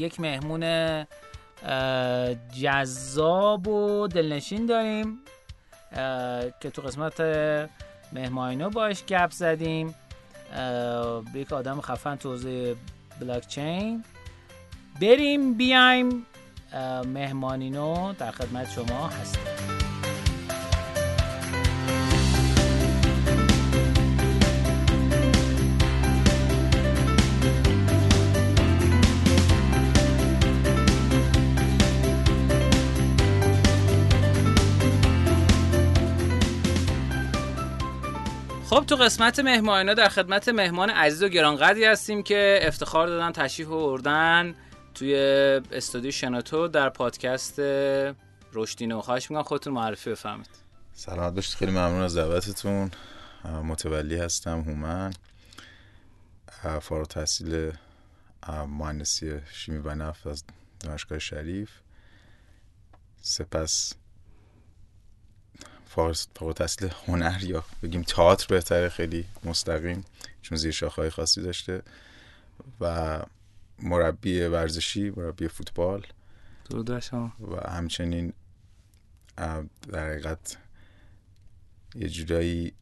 [0.00, 1.04] یک مهمون
[2.62, 5.18] جذاب و دلنشین داریم
[6.60, 7.20] که تو قسمت
[8.12, 9.94] مهماینو باش گپ زدیم.
[11.34, 12.74] یک آدم خفن توضیح
[13.20, 14.04] بلاکچین.
[15.00, 16.26] بریم بیایم.
[17.06, 19.49] مهمانینو در خدمت شما هستیم.
[38.90, 44.54] تو قسمت مهمانینا در خدمت مهمان عزیز و گرانقدری هستیم که افتخار دادن تشریف بردن
[44.94, 45.14] توی
[45.72, 47.54] استودیو شناتو در پادکست
[48.52, 50.48] رشدینو خواهش می‌کنم خودتون معرفی بفهمید
[50.92, 51.54] سلامت باشید.
[51.56, 52.90] خیلی ممنون از دعوتتون.
[53.44, 55.12] متولی هستم هومن.
[56.80, 57.72] فارغ تحصیل
[58.68, 60.44] مهندسی شیمی و نفت از
[60.80, 61.70] دانشگاه شریف.
[63.20, 63.94] سپس
[65.90, 70.04] فارغ تحصیل هنر یا بگیم تئاتر بهتره خیلی مستقیم
[70.42, 71.82] چون زیر شاخهای خاصی داشته.
[72.80, 73.20] و
[73.78, 76.06] مربی ورزشی مربی فوتبال.
[77.40, 78.32] و همچنین
[79.36, 80.56] در حقیقت
[81.94, 82.72] یه جورایی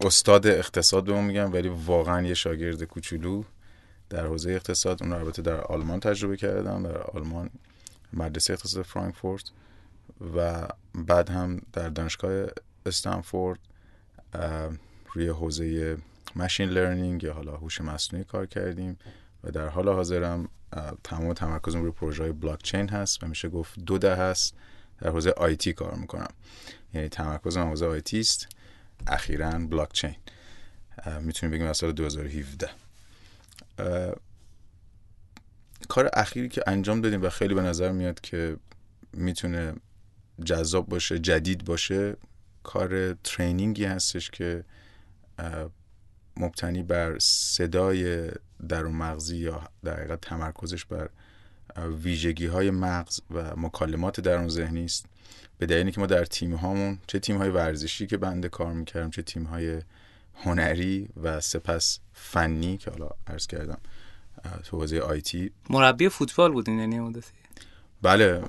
[0.00, 3.44] استاد اقتصاد به میگم ولی واقعا یه شاگرد کوچولو
[4.08, 5.02] در حوزه اقتصاد.
[5.02, 7.50] اون البته در آلمان تجربه کردم در آلمان
[8.12, 9.50] مدرسه اقتصاد فرانکفورت.
[10.34, 12.46] و بعد هم در دانشگاه
[12.86, 13.58] استنفورد
[15.12, 15.96] روی حوزه
[16.36, 18.98] machine learning یا حالا هوش مصنوعی کار کردیم
[19.44, 20.48] و در حال حاضرم
[21.04, 24.54] تمام تمرکزم روی پروژه های بلاک چین هست و میشه گفت دو دهه است
[25.00, 26.28] در حوزه IT کار می‌کنم.
[26.94, 28.48] یعنی تمرکزم حوزه IT است
[29.06, 30.16] اخیرا بلاک چین
[31.20, 32.70] می‌تونیم بگیم از سال 2017
[35.88, 38.56] کار اخیری که انجام دادیم و خیلی به نظر میاد که
[39.12, 39.74] می‌تونه
[40.44, 42.16] جذاب باشه جدید باشه
[42.62, 44.64] کار ترینینگی هستش که
[46.36, 48.30] مبتنی بر صدای
[48.68, 51.10] درون مغزی یا در حقیقت تمرکزش بر
[52.02, 55.06] ویژگی های مغز و مکالمات درون ذهنی است.
[55.58, 59.10] به دلیلی که ما در تیم هامون چه تیم های ورزشی که بنده کار می‌کردم
[59.10, 59.82] چه تیم های
[60.34, 63.78] هنری و سپس فنی که حالا عرض کردم
[64.64, 67.32] تو حوزه آیتی مربی فوتبال بودین یعنی مدتی
[68.02, 68.42] بله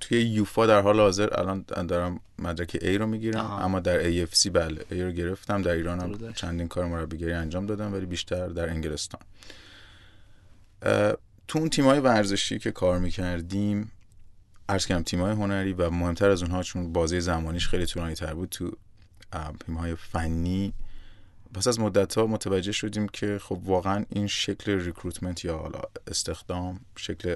[0.00, 4.84] توی یوفا در حال حاضر الان دارم مدرک ای رو می‌گیرم اما در AFC بله
[4.90, 5.62] ای رو گرفتم.
[5.62, 9.20] در ایران هم چندین کار مربیگری انجام دادم ولی بیشتر در انگلستان.
[11.48, 13.92] تو اون تیمای ورزشی که کار می‌کردیم
[14.68, 18.48] عرض کردم تیمای هنری و مهمتر از اونها چون بازی زمانیش خیلی طولانی تر بود
[18.48, 18.72] تو
[19.66, 20.72] تیمای فنی
[21.54, 26.80] پس از مدت ها متوجه شدیم که خب واقعا این شکل recruitment یا حالا استخدام
[26.96, 27.34] شکل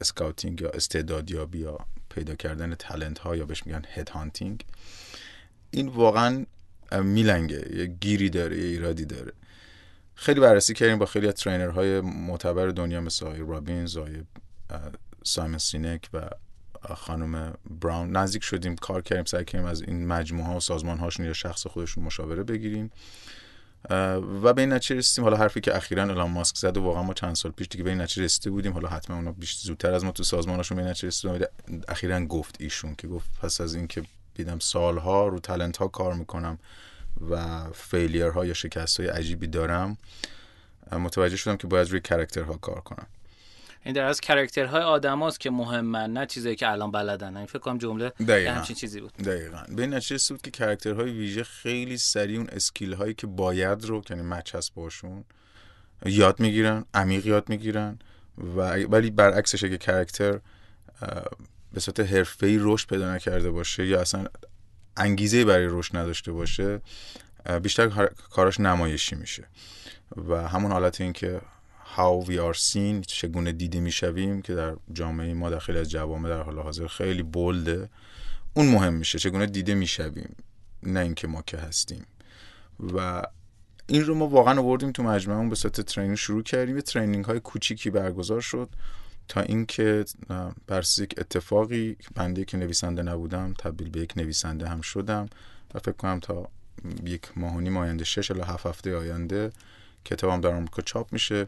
[0.00, 1.78] scouting یا استعدادیابی یا
[2.10, 4.64] پیدا کردن talent ها یا بهش میگن head hunting
[5.70, 6.46] این واقعا
[7.02, 9.32] میلنگه یه گیری داره یه ایرادی داره.
[10.14, 14.22] خیلی بررسی کردیم با خیلی از های معتبر دنیا مثل آقای رابینز آقای
[15.24, 16.28] سایمن سینک و
[16.94, 18.16] خانم براون.
[18.16, 21.66] نزدیک شدیم کار کردیم سعی کردیم از این مجموعه ها و سازمان هاشون یا شخص
[21.66, 22.90] خودشون مشاوره بگیریم.
[24.42, 25.24] و به این نتیجه رسیدیم.
[25.24, 27.90] حالا حرفی که اخیرا الان ماسک زد و واقعا ما چند سال پیش دیگه به
[27.90, 28.72] این نتیجه رسیده بودیم.
[28.72, 31.46] حالا حتما اونا بیش زودتر از ما تو سازمانشون به این نتیجه رسیدن.
[31.88, 34.02] اخیرا گفت ایشون که گفت پس از اینکه
[34.34, 36.58] دیدم سالها رو talent ها کار می‌کنم
[37.30, 39.98] و failure ها یا شکست های عجیبی دارم
[40.92, 43.06] متوجه شدم که باید روی character ها کار کنم.
[43.84, 47.36] این در از character های آدم که مهمن نه چیزایی که الان بلدن.
[47.36, 49.12] این فکر کنم جمله همچین چیزی بود.
[49.12, 49.62] دقیقا.
[49.68, 53.84] به این نتیجه بود که character های ویژه خیلی سریع اون skill هایی که باید
[53.84, 55.24] رو یعنی match هست باشون
[56.06, 57.98] یاد می‌گیرن عمیق یاد می‌گیرن
[58.56, 60.40] و ولی برعکسش اگه character
[61.72, 64.26] به صورت حرفه‌ای رشد پیدا نکرده باشه یا اصلا
[64.96, 66.80] انگیزه برای رشد نداشته باشه
[67.62, 69.44] بیشتر کاراش نمایشی میشه.
[70.28, 71.40] و همون حالت این که
[72.00, 76.28] how we are seen چگونه دیده می‌شویم که در جامعه ما در خیلی از جوامع
[76.28, 77.88] در حال حاضر خیلی bold ه.
[78.54, 80.36] اون مهم میشه چگونه دیده می‌شویم
[80.82, 82.06] نه اینکه ما که هستیم.
[82.94, 83.22] و
[83.86, 86.76] این رو ما واقعا آوردیم تو مجموعه به صورت ترینینگ شروع کردیم.
[86.76, 88.68] یه ترینینگ های کوچیکی برگزار شد
[89.28, 90.04] تا اینکه
[90.66, 95.28] بر یک اتفاقی بنده که نویسنده نبودم تبدیل به یک نویسنده هم شدم
[95.74, 96.48] و فکر کنم تا
[97.04, 99.52] یک ماه و نیم آینده شش الی هفت هفته آینده
[100.04, 101.46] کتابم در آمریکا چاپ میشه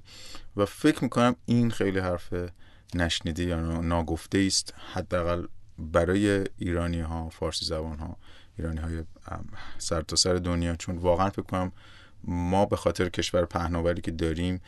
[0.57, 2.35] و فکر می‌کنم این خیلی حرف
[2.95, 5.47] نشنیده یا ناگفته است حداقل
[5.79, 8.17] برای ایرانی ها فارسی زبان ها
[8.59, 9.03] ایرانی های
[9.79, 10.77] سر سر دنیا.
[10.77, 11.73] چون واقعا فکر کنم
[12.25, 14.61] ما به خاطر کشور پهناوری که داریم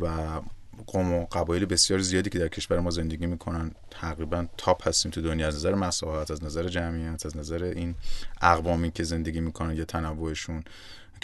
[0.00, 0.40] و
[0.86, 5.22] قوم و قبایل بسیار زیادی که در کشور ما زندگی می‌کنن تقریبا تاپ هستیم تو
[5.22, 5.46] دنیا.
[5.46, 7.94] از نظر مساحت از نظر جمعیت از نظر این
[8.40, 10.64] اقوامی که زندگی می‌کنن یا تنوعشون.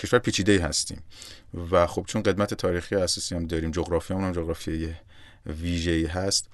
[0.01, 1.03] کشور پیچیده هستیم.
[1.71, 4.95] و خب چون قدمت تاریخی اساسی هم داریم جغرافی هم, هم جغرافی
[5.47, 6.49] ویژه‌ای هست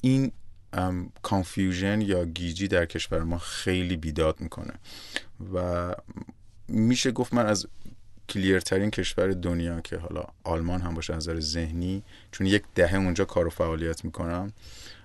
[0.00, 0.32] این
[1.22, 4.72] confusion یا گیجی در کشور ما خیلی بیداد می‌کنه.
[5.54, 5.94] و
[6.68, 7.66] میشه گفت من از
[8.28, 12.02] clear ترین کشور دنیا که حالا آلمان هم باشه نظر ذهنی
[12.32, 14.52] چون یک دهه اونجا کار و فعالیت می‌کنم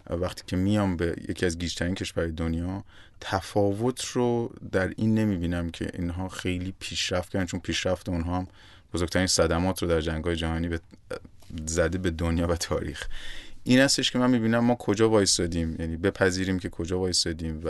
[0.10, 2.84] وقتی که میام به یکی از گیجترین کشور دنیا
[3.22, 8.48] تفاوت رو در این نمی‌بینم که اینها خیلی پیشرفت کردن چون پیشرفت اونها هم
[8.94, 10.78] بزرگترین صدمات رو در جنگ جهانی
[11.66, 13.08] زده به دنیا و تاریخ.
[13.64, 17.70] این هستش که من می‌بینم ما کجا وایستادیم یعنی بپذیریم که کجا وایستادیم و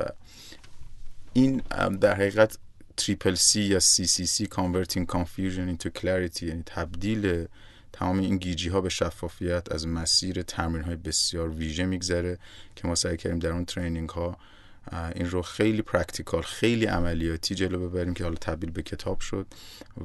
[1.34, 1.62] این
[2.02, 2.58] در حقیقت
[2.98, 7.46] triple C یا CCC Converting Confusion into Clarity یعنی تبدیل
[7.94, 12.38] تمام این گیجی ها به شفافیت از مسیر تمرین های بسیار ویژه میگذره
[12.76, 14.38] که ما سعی کردیم در اون training ها
[15.16, 19.48] این رو خیلی practical خیلی عملیاتی جلو ببریم که حالا تبدیل به کتاب شد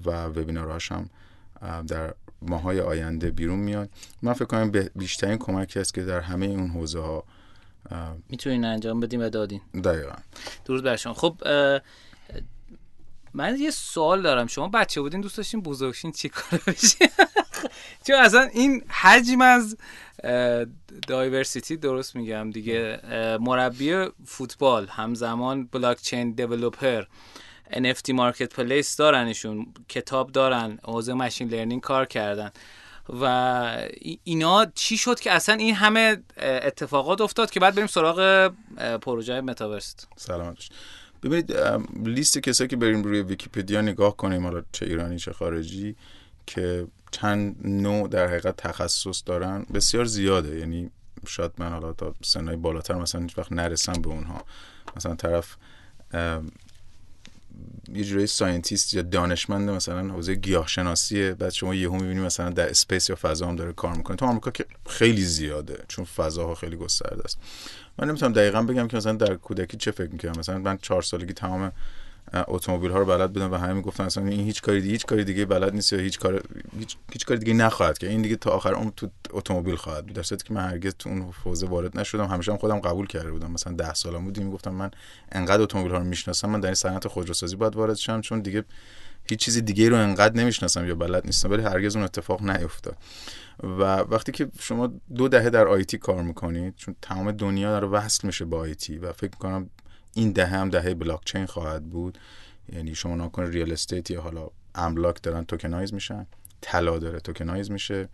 [0.06, 1.10] و وبینارهاش هم
[1.86, 3.90] در ماهای آینده بیرون میاد.
[4.22, 7.24] من فکر کنم بیشترین کمکی است که در همه اون حوزه ها
[8.28, 9.60] می‌تونین انجام بدیم و دادین.
[9.84, 10.14] دقیقا.
[10.64, 11.14] درود بر شما.
[11.14, 11.36] خب
[13.34, 14.46] من یه سوال دارم.
[14.46, 17.08] شما بچه بودین دوست داشتین بزرگشین چی کار بشین؟
[18.06, 19.76] چون اصلا این حجم از
[21.08, 23.00] دایورسیتی درست میگم دیگه.
[23.40, 27.04] مربی فوتبال همزمان بلاک چین دیولوپر
[27.70, 32.50] NFT marketplace دارنشون کتاب دارن حوزه machine learning کار کردن.
[33.20, 33.88] و
[34.24, 38.50] اینا چی شد که اصلا این همه اتفاقات افتاد که بعد بریم سراغ
[39.02, 40.58] پروژه متاورست؟ سلامت
[41.24, 41.52] ببینید
[42.08, 45.96] لیست کسایی که بریم روی ویکیپدیا نگاه کنیم حالا چه ایرانی چه خارجی
[46.46, 50.58] که چند نوع در حقیقت تخصص دارن بسیار زیاده.
[50.58, 50.90] یعنی
[51.26, 54.44] شاید من حالا تا سنهای بالاتر مثلا هیچ وقت نرسم به اونها.
[54.96, 55.56] مثلا طرف
[57.88, 63.10] یه جوری scientist یا دانشمند مثلا حوزه گیاهشناسیه بعد شما یهو می‌بینی مثلا در space
[63.10, 64.16] یا فضا هم داره کار می‌کنه.
[64.16, 67.38] تو آمریکا که خیلی زیاده چون فضاها خیلی گسترده است.
[67.98, 70.38] من نمی‌تونم دقیقا بگم که مثلا در کودکی چه فکر می‌کردم.
[70.38, 71.72] مثلا من چهار سالگی تمام
[72.48, 75.24] اتومبیل ها رو بلد بودم و همه می‌گفتن اصلا این هیچ کاری دیگه هیچ کاری
[75.24, 76.42] دیگه بلد نیست یا هیچ کار
[76.78, 80.16] هیچ, هیچ کاری دیگه نخواهد که این دیگه تا آخر اون تو اتومبیل خواهد بود.
[80.16, 82.26] در صورتی که من هرگز تو اون حوزه وارد نشدم.
[82.26, 83.50] همیشه هم خودم قبول کرده بودم.
[83.50, 84.40] مثلا 10 سالم بود.
[84.40, 84.90] می‌گفتم من
[85.32, 88.64] انقدر اتومبیل ها رو می‌شناسم من در این صنعت خودروسازی باید وارد شم چون دیگه
[89.28, 92.96] هیچ چیزی دیگه رو انقدر نمی‌شناسم یا بلد نیستم ولی هرگز اون اتفاق نیفتاد
[93.62, 98.26] و وقتی که شما دو دهه در IT کار می‌کنید چون تمام دنیا داره وصل
[98.26, 99.70] میشه با IT و فکر کنم
[100.14, 102.18] این دهه هم دهه بلاک چین خواهد بود.
[102.72, 106.26] یعنی شما نگا کن real estate یا حالا املاک دارن tokenize میشن
[106.60, 108.08] طلا داره tokenize میشه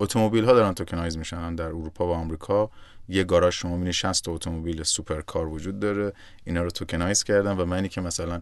[0.00, 2.70] اتومبیل ها دارن tokenize میشن در اروپا و آمریکا.
[3.08, 6.12] یه گاراژ شما می‌بینی 60 اتومبیل super car وجود داره
[6.44, 8.40] اینا رو tokenize کردن و منی که مثلا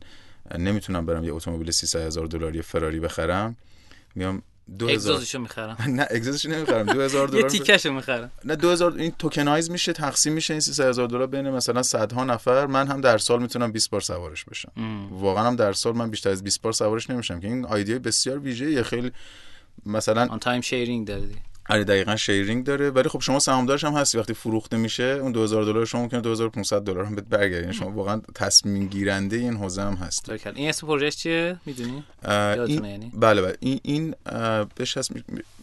[0.58, 3.56] نمی‌تونم برم یه اتومبیل 300 هزار دلاری فراری بخرم.
[4.14, 4.42] میام
[4.78, 5.76] دو اگزوزشو می‌خرم.
[5.98, 6.86] نه اگزوزش نمی‌خرم.
[6.86, 8.30] 2000 دلار یه تیکشو می‌خرم.
[8.44, 12.66] نه 2000 این tokenize میشه تقسیم میشه این 3000 دلار بین مثلا صدها نفر.
[12.66, 14.72] من هم در سال می‌تونم 20 بار سوارش بشم.
[15.10, 17.40] واقعا هم در سال من بیشتر از 20 بار سوارش نمیشم.
[17.40, 19.12] که این ایده بسیار ویژه خیلی
[19.86, 21.28] مثلا اون time sharing داره
[21.68, 22.90] آره دقیقا sharing داره.
[22.90, 24.18] ولی خب شما سهامدارش هم هستی.
[24.18, 27.60] وقتی فروخته میشه اون 2000 دلار شما ممکنه 2500 دلار هم بهت برگرده.
[27.60, 32.04] یعنی شما واقعا تصمیم گیرنده این حوزه هم هست این اسم پروژه چیه؟ می‌دونی.
[32.28, 33.56] یعنی؟ بله بله.
[33.60, 34.14] این این
[34.76, 35.12] بهش هست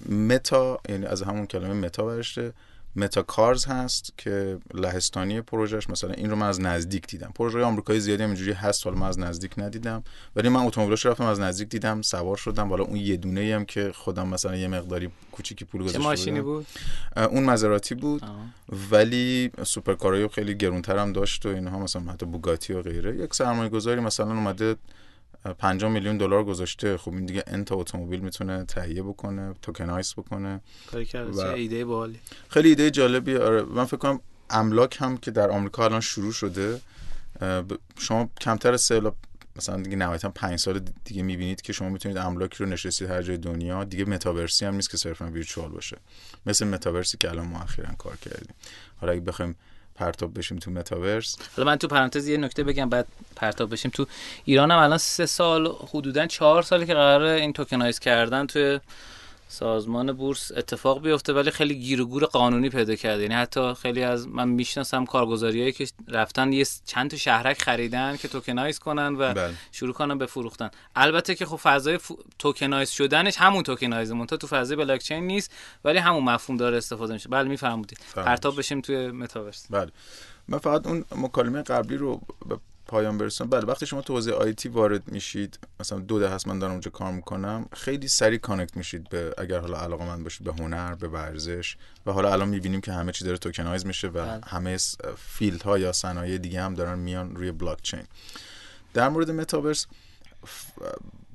[0.09, 0.79] meta.
[0.89, 2.53] یعنی از همون کلمه meta برداشته.
[2.95, 7.31] MetaCars هست که لهستانی پروژهش مثلا این رو من از نزدیک دیدم.
[7.35, 10.03] پروژه آمریکایی زیادی اینجوری هست حالا من از نزدیک ندیدم.
[10.35, 12.69] ولی من اتومبیلش رفتم از نزدیک دیدم سوار شدم.
[12.69, 16.67] حالا اون یه دونه هم که خودم مثلا یه مقداری کوچیکی پول گذاشته ماشینی بود؟
[17.17, 18.23] اون مزراتی بود.
[18.23, 18.29] آه.
[18.91, 23.15] ولی supercar ای خیلی گرونتر هم داشت و اینها مثلا حتی بوگاتی و غیره.
[23.15, 24.75] یک سرمایه گذاری مثلا اومده
[25.43, 26.97] 50 میلیون دلار گذاشته.
[26.97, 30.61] خب این دیگه اند اتومبیل می‌تونه تهیه بکنه tokenize بکنه.
[31.13, 32.19] و ایده باحالی.
[32.49, 34.19] خیلی ایده جالبی آره من فکر کنم
[34.49, 36.81] املاک هم که در آمریکا الان شروع شده
[37.97, 39.01] شما کمتر از سه
[39.55, 43.37] مثلا دیگه نهایتا 5 سال دیگه می‌بینید که شما می‌تونید املاک رو نشستید هر جای
[43.37, 43.83] دنیا.
[43.83, 45.97] دیگه متاورسی هم نیست که صرفا virtual باشه.
[46.45, 48.55] مثل متاورسی که الان ما اخیرا کار کردیم.
[48.97, 49.55] حالا اگه بخوایم
[49.95, 51.37] پرتاب بشیم تو متاورس.
[51.57, 53.91] حالا من تو پرانتز یه نکته بگم بعد پرتاب بشیم.
[53.91, 54.05] تو
[54.45, 58.79] ایران الان سه سال حدودا چهار سالی که قراره این tokenize کردن توی
[59.51, 63.21] سازمان بورس اتفاق بیفته ولی خیلی گیر و گور قانونی پیدا کرده.
[63.21, 68.27] یعنی حتی خیلی از من می‌شناسم کارگزاریایی که رفتن یه چند تا شهرک خریدن که
[68.27, 69.53] tokenize کنن و بله.
[69.71, 70.69] شروع کنن به فروختن.
[70.95, 72.11] البته که خب فضای ف...
[72.39, 75.51] tokenize شدنش همون tokenize منتها تو فضای بلاک چین نیست
[75.85, 77.29] ولی همون مفهوم داره استفاده میشه.
[77.29, 79.67] بله می‌فهمید پرتاب بشیم توی متاورس.
[79.69, 79.91] بله.
[80.47, 82.21] من فقط اون مکالمه قبلی رو
[82.91, 86.59] پایان برسونم بله وقتی شما تو حوزه IT وارد میشید مثلا دو دهه هست من
[86.59, 90.95] دارم اونجا کار می‌کنم خیلی سریع connect میشید به اگر حالا علاقه‌مند باشید به هنر
[90.95, 91.75] به ورزش.
[92.05, 94.41] و حالا الان می‌بینیم که همه چی داره tokenize میشه و بله.
[94.47, 94.77] همه
[95.17, 98.03] field ها یا صنایع دیگه هم دارن میان روی بلاک چین
[98.93, 99.87] در مورد متاورس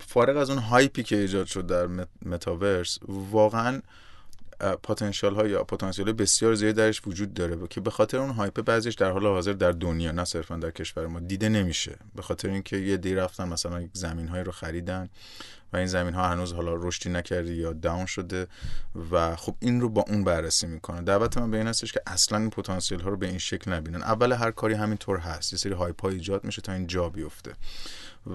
[0.07, 3.83] فارغ از اون hype ی که ایجاد شد در مت- متاورس واقعا
[4.83, 8.95] پتانسیل ها یا پتانسیل بسیار زیادی درش وجود داره که به خاطر اون hype بعضیش
[8.95, 11.97] در حال حاضر در دنیا نه صرفا در کشور ما دیده نمیشه.
[12.15, 15.09] به خاطر اینکه یه عده‌ای رفتن مثلا زمین هایی رو خریدن
[15.73, 18.47] و این زمین ها هنوز حالا رشدی نکرده یا down شده
[19.11, 21.03] و خب این رو با اون بررسی می‌کنه.
[21.03, 24.03] دعوت من به این هستش که اصلا این پتانسیل ها رو به این شکل نبینن.
[24.03, 25.53] اول هر کاری همینطور هست.
[25.53, 27.53] یه سری hype ها ایجاد میشه تا این جا بیفته.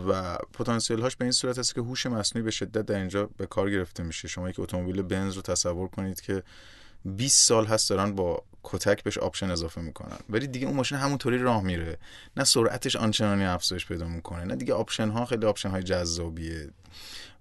[0.08, 3.46] و پتانسیل هاش به این صورت هست که هوش مصنوعی به شدت در اینجا به
[3.46, 4.28] کار گرفته میشه.
[4.28, 6.44] شما که اتومبیل بنز رو تصور کنید که
[7.06, 10.18] 20 سال هست دارن با کتک بهش option اضافه می‌کنن.
[10.30, 11.98] ولی دیگه اون ماشین همونطوری راه میره.
[12.38, 16.70] نه سرعتش آنچنانی افزایش پیدا می‌کنه نه دیگه option ها خیلی option های جذابیه.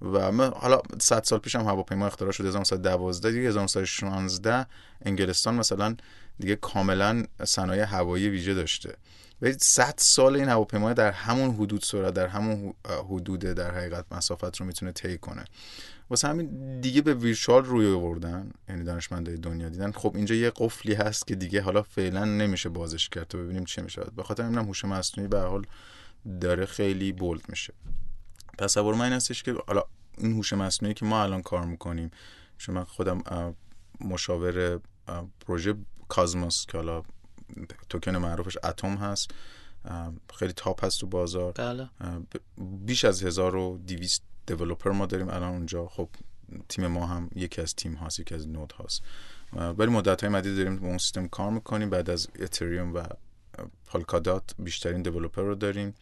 [0.02, 4.66] و من حالا 100 سال پیشم هواپیما اختراع شد 1912 دیگه 1916
[5.04, 5.97] انگلستان مثلا
[6.38, 8.97] دیگه کاملا صنایع هوایی ویژه داشته.
[9.42, 12.75] ولی 100 سال این هواپیما در همون حدود سرعت در همون
[13.09, 15.44] حدود در حقیقت مسافت رو می‌تونه طی کنه.
[16.11, 20.94] واسه همین دیگه به ویرچوال روی آوردن یعنی دانشمندای دنیا دیدن خب اینجا یه قفلی
[20.94, 24.64] هست که دیگه حالا فعلا نمیشه بازش کرد تا ببینیم چه میشه به خاطر همینم
[24.64, 25.66] هوش مصنوعی به حال
[26.40, 27.75] داره خیلی بولد میشه.
[28.59, 29.82] تصور من این هستش که حالا
[30.18, 32.11] این هوش مصنوعی که ما الان کار می‌کنیم
[32.68, 33.23] من خودم
[34.00, 34.80] مشاور
[35.47, 35.75] پروژه
[36.09, 37.02] کازموس که حالا
[37.88, 39.30] توکن معروفش اتم هست.
[40.35, 41.52] خیلی top هست تو بازار.
[41.52, 41.88] بله.
[42.59, 45.87] بیش از 1200 developer ما داریم الان اونجا.
[45.87, 46.09] خب
[46.69, 49.02] تیم ما هم یکی از تیم هاست یکی از node هاست.
[49.52, 51.90] ولی مدت های مدید داریم با اون سیستم کار می‌کنیم.
[51.90, 53.02] بعد از اتریوم و
[53.87, 55.95] پولکادات بیشترین developer رو داریم.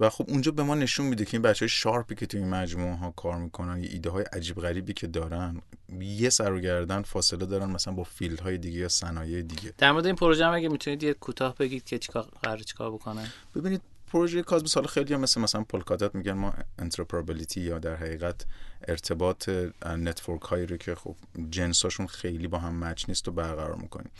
[0.00, 2.40] و خب اونجا به ما نشون میده که این بچه های sharp ی که توی
[2.40, 5.62] این مجموعه ها کار می‌کنن یه ایده های عجیب غریبی که دارن
[6.00, 9.72] یه سر و گردن فاصله دارن مثلا با field های دیگه یا صنایع دیگه.
[9.78, 13.26] در مورد این پروژه هم اگه می‌تونید یه کوتاه بگید که چیکار قراره چیکار بکنن؟
[13.54, 18.46] ببینید پروژه کازموس حالا خیلی هم مثل مثلا پولکادات میگن ما interoperability یا در حقیقت
[18.88, 19.50] ارتباط
[19.86, 21.16] network هایی رو که خب
[21.50, 24.10] جنساشون خیلی با هم match نیست و برقرار می‌کنیم.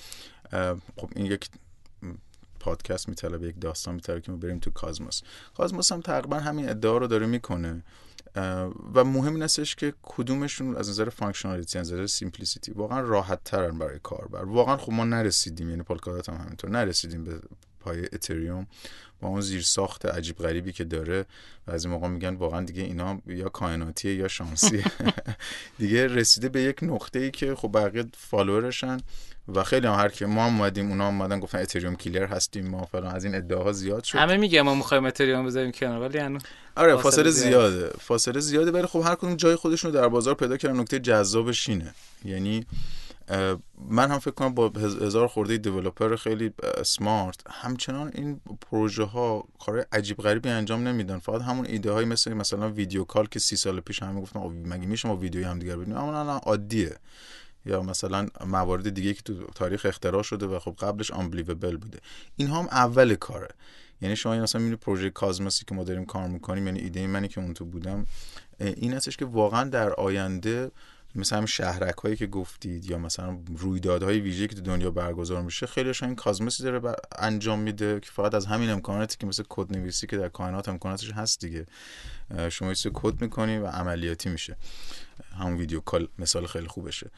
[0.97, 1.49] خب این یک
[2.67, 5.23] پادکست میطلبه یک داستان میطلبه که ما بریم تو کازموس.
[5.57, 7.83] کازموس هم تقریبا همین ادعا رو داره می‌کنه.
[8.95, 13.79] و مهم این هستش که کدومشون از نظر functionality از نظر simplicity واقعا راحت ترن
[13.79, 14.45] برای کاربر.
[14.45, 17.41] واقعا خب ما نرسیدیم یعنی پولکادات هم همینطور نرسیدیم به
[17.81, 18.67] پای اتریوم
[19.21, 21.25] با اون زیر ساخت عجیب غریبی که داره
[21.67, 24.85] و از این موقع میگن واقعا دیگه اینا یا کائناتیه یا شانسیه.
[25.79, 28.99] دیگه رسیده به یک نقطه ای که خب بقیه follower شن
[29.55, 32.85] و خیلی هم هر که ما هم اومدیم اونا اومدن گفتن اتریوم killer هستیم ما
[32.85, 33.15] فلان.
[33.15, 34.19] از این ادعاها زیاد شد.
[34.19, 36.43] همه میگه ما می‌خوایم اتریوم بذاریم کنار ولی هنوز
[36.77, 37.91] آره فاصله زیاده.
[38.01, 41.69] فاصله زیاده ولی خب هر کدوم جای خودشون رو در بازار پیدا کردن نکته جذابش
[41.69, 42.67] اینه یعنی
[43.89, 46.53] من هم فکر کنم با هزار خورده دیولپر خیلی
[46.85, 51.19] سمارت همچنان این پروژه ها کار عجیب غریبی انجام نمیدن.
[51.19, 54.87] فقط همون ایده های مثل مثلا ویدیو کال که سی سال پیش همه گفتن مگه
[54.87, 56.97] میشه ما ویدیوی هم دیگر ببینیم؟ اما الان عادیه.
[57.67, 61.99] یا مثلا موارد دیگه که تو تاریخ اختراع شده و خب قبلش آنبلیوبل بوده.
[62.37, 63.49] این هم اول کاره.
[64.01, 67.41] یعنی شما مثلا می‌بینید پروژه کازموسی که ما داریم کار می‌کنیم یعنی ایده منی که
[67.41, 68.07] اون تو بودم
[68.59, 70.71] این هستش که واقعا در آینده
[71.15, 76.03] مثلا شهرک هایی که گفتید یا مثلا رویدادهای ویژه که تو دنیا برگزار میشه خیلیش
[76.03, 80.17] این کازموسی داره انجام میده که فقط از همین امکاناتی که مثل کد نویسی که
[80.17, 81.67] در کائنات امکاناتش هست دیگه.
[82.49, 84.57] شما یه کد می‌کنی و عملیاتی میشه.
[85.39, 87.11] همون ویدیو کال مثال خیلی خوبشه.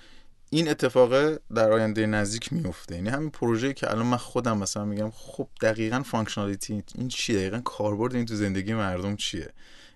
[0.50, 5.10] این اتفاق در آینده نزدیک میفته یعنی همین پروژه‌ای که الان من خودم مثلا میگم
[5.10, 9.52] خب دقیقا functionality این چیه؟ دقیقا کاربرد این تو زندگی مردم چیه؟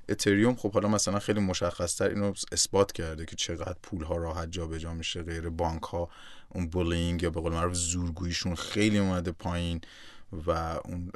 [0.08, 4.50] اتریوم خب حالا مثلا خیلی مشخص تر اینو اثبات کرده که چقدر پول ها راحت
[4.50, 6.08] جابجا میشه غیر بانک ها
[6.48, 9.80] اون bullying یا به قول معروف زورگوییشون خیلی اومده پایین
[10.46, 10.50] و
[10.84, 11.12] اون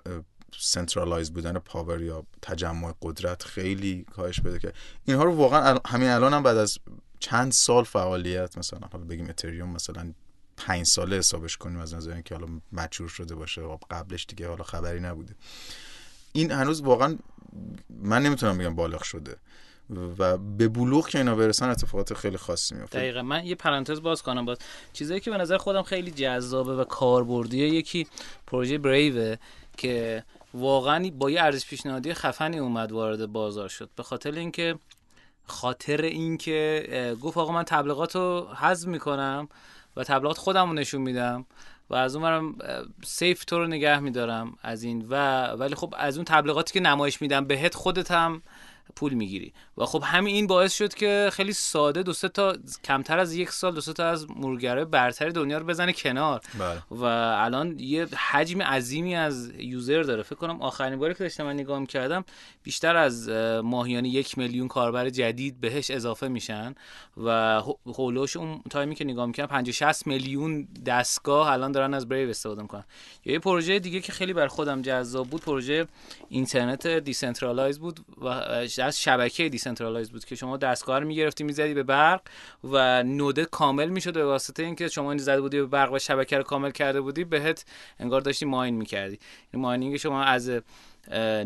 [0.59, 4.75] centralize بودن power یا تجمع قدرت خیلی کاهش پیدا کرد.
[5.05, 6.79] اینها رو واقعا همین الان هم بعد از
[7.19, 10.13] چند سال فعالیت مثلا حالا بگیم اتریوم مثلا
[10.57, 14.65] پنج ساله حسابش کنیم از نظر اینکه حالا مچور شده باشه و قبلش دیگه حالا
[14.65, 15.35] خبری نبوده.
[16.33, 17.19] این هنوز واقعا
[17.91, 19.37] من نمی‌تونم بگم بالغ شده
[20.19, 23.23] و به بلوغ که اینا برسن اتفاقات خیلی خاصی میفته دقیقا.
[23.23, 24.45] من یه پرانتز باز کنم.
[24.45, 24.59] باز
[24.93, 28.07] چیزایی که به نظر خودم خیلی جذابه و کاربردیه یکی
[28.47, 29.37] پروژه بریوه
[29.77, 33.91] که واقعا با یه ارزش پیشنهادی خفنی اومد وارد بازار شد.
[33.97, 34.79] به خاطر اینکه
[35.47, 39.49] خاطر اینکه گفت آقا من تبلیغات رو حذف می‌کنم
[39.97, 41.47] و تبلیغات خودم رو نشون میدم
[41.91, 42.55] و از اونورم
[43.05, 47.23] سیف تو رو نگه میدارم از این و ولی خب از اون تبلیغاتی که نمایش
[47.23, 48.43] میدم بهت خودت هم
[48.97, 49.53] پول می‌گیری.
[49.79, 53.75] و خب همین این باعث شد که خیلی ساده دو تا کمتر از یک سال
[53.75, 56.41] دو تا از مرورگرای برتر دنیا رو بزنه کنار.
[56.59, 56.83] بله.
[56.91, 60.23] و الان یه حجم عظیمی از یوزر داره.
[60.23, 62.25] فکر کنم آخرین باری که داشتم من نگاه کردم
[62.63, 63.29] بیشتر از
[63.65, 66.75] ماهیانه یک میلیون کاربر جدید بهش اضافه میشن.
[67.25, 71.95] و حول و حوش اون تایمی که نگاه می‌کنم 50 60 میلیون دستگاه الان دارن
[71.95, 72.85] از بریو استفاده می‌کنن.
[73.25, 75.87] یه پروژه دیگه که خیلی برا خودم جذاب بود پروژه
[76.29, 81.83] اینترنت decentralize بود و از شبکه decentralize بود که شما دستگاه رو می‌گرفتی می‌زدی به
[81.83, 82.21] برق
[82.65, 85.99] و node ه کامل می‌شد به واسطه اینکه شما این زده بودی به برق و
[85.99, 87.65] شبکه رو کامل کرده بودی بهت
[87.99, 89.19] انگار داشتی mine می‌کردی.
[89.53, 90.51] این mining شما از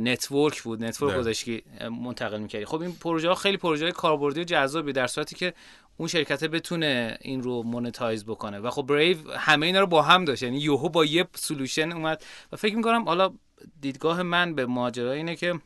[0.00, 1.63] network بود network گذاشتی
[2.03, 2.65] منتقل می‌کردی.
[2.65, 5.55] خب این پروژه ها خیلی پروژه کاربردی و جذابی در صورتی که
[5.97, 8.59] اون شرکت بتونه این رو monetize بکنه.
[8.59, 12.25] و خب بریو همه اینا رو با هم داشت یعنی یهو با یه solution اومد.
[12.53, 13.33] و فکر می‌کنم حالا
[13.81, 15.61] دیدگاه من به ماجرا اینه که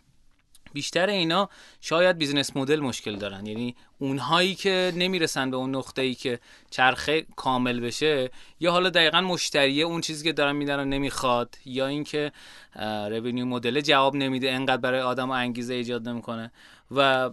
[0.74, 1.48] بیشتر اینا
[1.80, 3.46] شاید business model مشکل دارن.
[3.46, 6.40] یعنی اونهایی که نمی‌رسن به اون نقطه ای که
[6.70, 11.86] چرخه کامل بشه یا حالا دقیقا مشتریه اون چیزی که دارن میدن رو نمی‌خواد یا
[11.86, 12.32] اینکه
[13.10, 16.52] revenue model جواب نمیده انقدر برای آدم انگیزه ایجاد نمی‌کنه.
[16.90, 17.30] و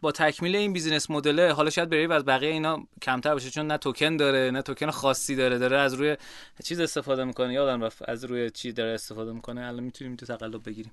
[0.00, 3.76] با تکمیل این business model حالا شاید بریو از بقیه اینا کمتر باشه چون نه
[3.76, 6.16] توکن داره نه توکن خاصی داره داره از روی
[6.64, 7.52] چیز استفاده می‌کنه.
[7.52, 9.60] یادم رفت از روی چی داره استفاده می‌کنه.
[9.60, 10.92] الان می‌تونیم تو تقلب بگیریم.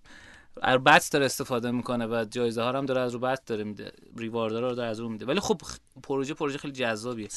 [0.85, 3.91] BAT داره استفاده می‌کنه و جایزه ها هم داره از رو BAT داره میده.
[4.17, 5.25] ریوارد رو داره از رو میده.
[5.25, 5.61] ولی خب
[6.03, 7.27] پروژه پروژه خیلی جذابیه.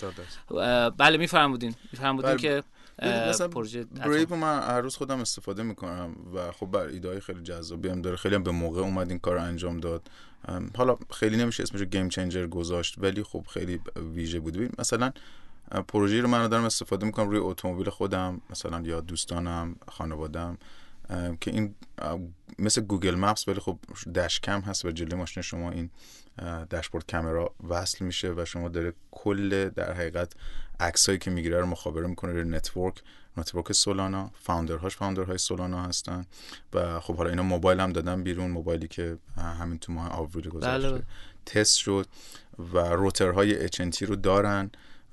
[0.99, 1.75] بله میفرمودین.
[1.93, 2.39] میفرمودین بله.
[2.39, 2.63] که
[3.03, 7.89] مثلا پروژه بریو من هر روز خودم استفاده می‌کنم و خب بر ایده خیلی جذابی
[7.89, 8.17] هم داره.
[8.17, 10.03] خیلی هم به موقع اومد این کار رو انجام داد.
[10.77, 13.81] حالا خیلی نمیشه اسمش گیم چنجر گذاشت ولی خب خیلی
[14.15, 14.81] ویژه بود.
[14.81, 15.13] مثلا
[15.89, 20.59] پروژه رو من دارم استفاده می‌کنم روی اتومبیل خودم مثلا یا دوستانم خانوادم
[21.41, 21.75] که این
[22.59, 23.79] مثل Google Maps ولی خب
[24.15, 25.91] dashcam هست و جلوی ماشین شما این
[26.71, 30.33] dashboard camera وصل میشه و شما داره کل در حقیقت
[30.81, 33.03] عکسایی که می‌گیره رو مخابره می‌کنه روی network
[33.37, 36.27] network Solana founder هاش founder های Solana هستن
[36.75, 40.91] و خب حالا اینا موبایل هم دادن بیرون موبایلی که همین تو ماه آوریل گذاشته
[40.91, 41.03] بله.
[41.47, 42.07] تست شد
[42.59, 44.71] و روترهای HNT رو دارن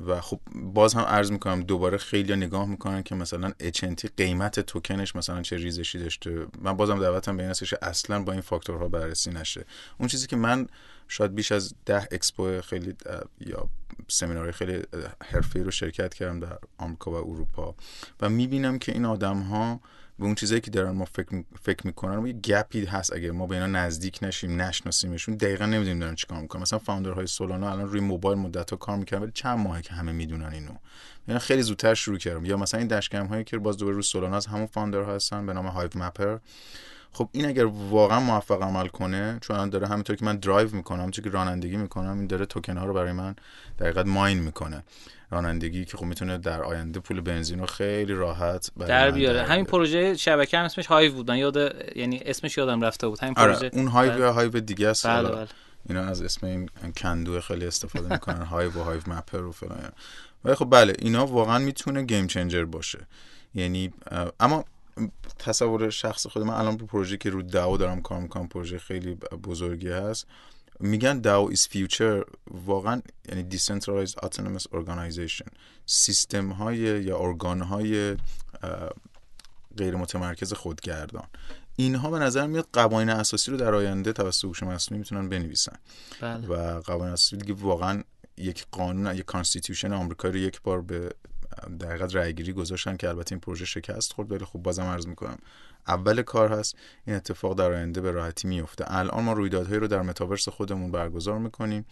[0.07, 5.15] و خب باز هم عرض می‌کنم دوباره خیلی نگاه می‌کنن که مثلا HNT قیمت توکنش
[5.15, 6.47] مثلا چه ریزشی داشته.
[6.61, 9.65] من بازم دعوتم به این اصلا با این فاکتورها بررسی نشه.
[9.99, 10.67] اون چیزی که من
[11.07, 12.93] شاید بیش از ده اکسپو خیلی
[13.39, 13.69] یا
[14.07, 14.81] سمینار خیلی
[15.23, 17.75] حرفه‌ای رو شرکت کردم در آمریکا و اروپا.
[18.21, 19.79] و می‌بینم که این آدم ها
[20.19, 23.13] به اون چیزایی که دارن ما فکر, فکر می‌کنن و یه گپی هست.
[23.13, 26.61] اگه ما به اینا نزدیک نشیم نشناسیمشون دقیقا نمی‌دونیم دارن چیکار می‌کنن.
[26.61, 29.93] مثلا founder های Solana الان روی موبایل مدت ها کار می‌کنن ولی چند ماهه که
[29.93, 30.73] همه می‌دونن اینو.
[31.27, 32.45] یعنی خیلی زودتر شروع کردم.
[32.45, 35.45] یا مثلا این dashcam هایی که باز دوباره روی Solana از همون founder ها هستن
[35.45, 36.37] به نام Hivemapper.
[37.11, 41.11] خب این اگر واقعا موفق عمل کنه چون الان داره همینطور که من درایو می‌کنم
[41.11, 43.35] چون که رانندگی می‌کنم این داره توکن ها رو برای من
[43.79, 44.83] دقیقا mine می‌کنه.
[45.31, 49.43] رانندگی که خب می‌تونه در آینده پول بنزین رو خیلی راحت در بیاره.
[49.43, 51.31] همین پروژه شبکه هم اسمش هایو بود.
[51.31, 53.19] من یاد یعنی اسمش یادم رفته بود.
[53.19, 54.19] همین آره، پروژه اون هایو.
[54.19, 55.07] یا هایو دیگه است.
[55.07, 55.47] بله بله.
[55.89, 58.41] اینا از اسم این کندو خیلی استفاده می‌کنن.
[58.41, 59.91] Hive و Hivemapper و فلان.
[60.45, 63.07] ولی خب بله اینا واقعا می‌تونه game changer باشه.
[63.55, 63.93] یعنی
[64.39, 64.65] اما
[65.39, 69.15] تصور شخص خود من الان رو پروژه که رو DAO دارم کار می‌کنم پروژه خیلی
[69.43, 70.27] بزرگی هست.
[70.79, 75.47] میگن DAO is future واقعا یعنی decentralized autonomous organization.
[75.85, 78.17] سیستم های یا ارگان های
[79.77, 81.27] غیر متمرکز خودگردان.
[81.75, 85.75] اینها به نظر میاد قوانین اساسی رو در آینده توسط هوش مصنوعی می‌تونن بنویسن.
[86.21, 86.47] بله.
[86.47, 88.03] و قوانین اساسی دیگه واقعا
[88.37, 91.11] یک قانون یک constitution آمریکا رو یک بار به
[91.79, 95.37] دقیقت رأیگیری گذاشتن که البته این پروژه شکست خورد ولی خب بازم عرض می‌کنم
[95.87, 96.75] اول کار هست
[97.07, 101.39] این اتفاق در آینده به راحتی میفته الان ما رویدادهایی رو در متاورس خودمون برگزار
[101.39, 101.85] می‌کنیم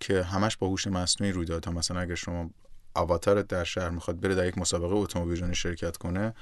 [0.00, 2.50] که همش با هوش مصنوعی رویدادها مثلا اگر شما
[2.94, 6.34] آواتارت در شهر می‌خواد بره در یک مسابقه اتومبیل شرکت کنه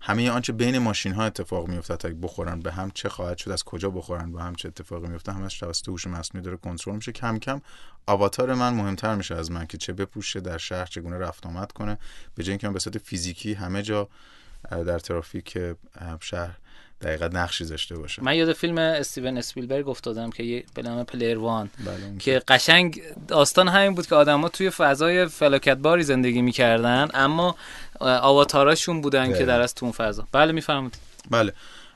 [0.00, 3.64] همه آنچه بین ماشین ها اتفاق میفته تا بخورن به هم چه خواهد شد از
[3.64, 7.12] کجا بخورن به هم چه اتفاقی میفته همش توسط هوش مصنوعی داره کنترل میشه.
[7.12, 7.60] کم کم
[8.06, 11.98] آواتار من مهمتر میشه از من که چه بپوشه در شهر چگونه رفت آمد کنه.
[12.34, 14.08] به جای اینکه من به صورت فیزیکی همه جا
[14.70, 15.58] در ترافیک
[16.20, 16.50] شهر
[17.00, 18.22] دقیقا نقشی داشته باشه.
[18.22, 23.68] من یاد فیلم استیون اسپیلبرگ افتادم که به نام Player One بله که قشنگ داستان
[23.68, 27.56] همین بود که آدما توی فضای فلاکت باری زندگی می‌کردن اما
[28.00, 29.38] آواتاراشون بودن بله.
[29.38, 30.28] که در از تو اون فضا.
[30.32, 30.94] بله می‌فهمید
[31.30, 31.52] بله.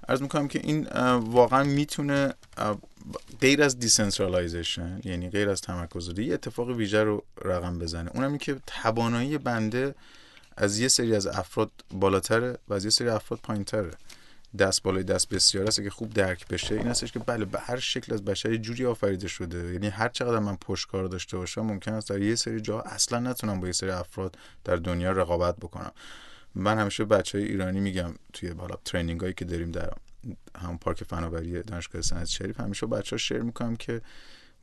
[0.08, 0.86] عرض می‌کنم که این
[1.18, 2.34] واقعا می‌تونه
[3.40, 8.10] غیر از decentralization یعنی غیر از تمرکز یه اتفاق ویژه رو رقم بزنه.
[8.14, 9.94] اونم این که توانایی بنده
[10.60, 13.90] از یه سری از افراد بالاتره و از یه سری افراد پایینتره.
[14.58, 17.78] دست بالای دست بسیار است که خوب درک بشه این هستش که بله به هر
[17.78, 19.72] شکل از بشر یه جوری آفریده شده.
[19.72, 23.60] یعنی هر چقدر من پشتکار داشته باشم ممکن است در یه سری جا اصلا نتونم
[23.60, 25.92] با یه سری افراد در دنیا رقابت بکنم.
[26.54, 29.92] من همیشه بچه های ایرانی میگم توی حالا ترینینگ هایی که داریم در
[30.62, 34.00] همون پارک فناوری دانشگاه صنعت شریف همیشه بچه ها شیر می‌کنم که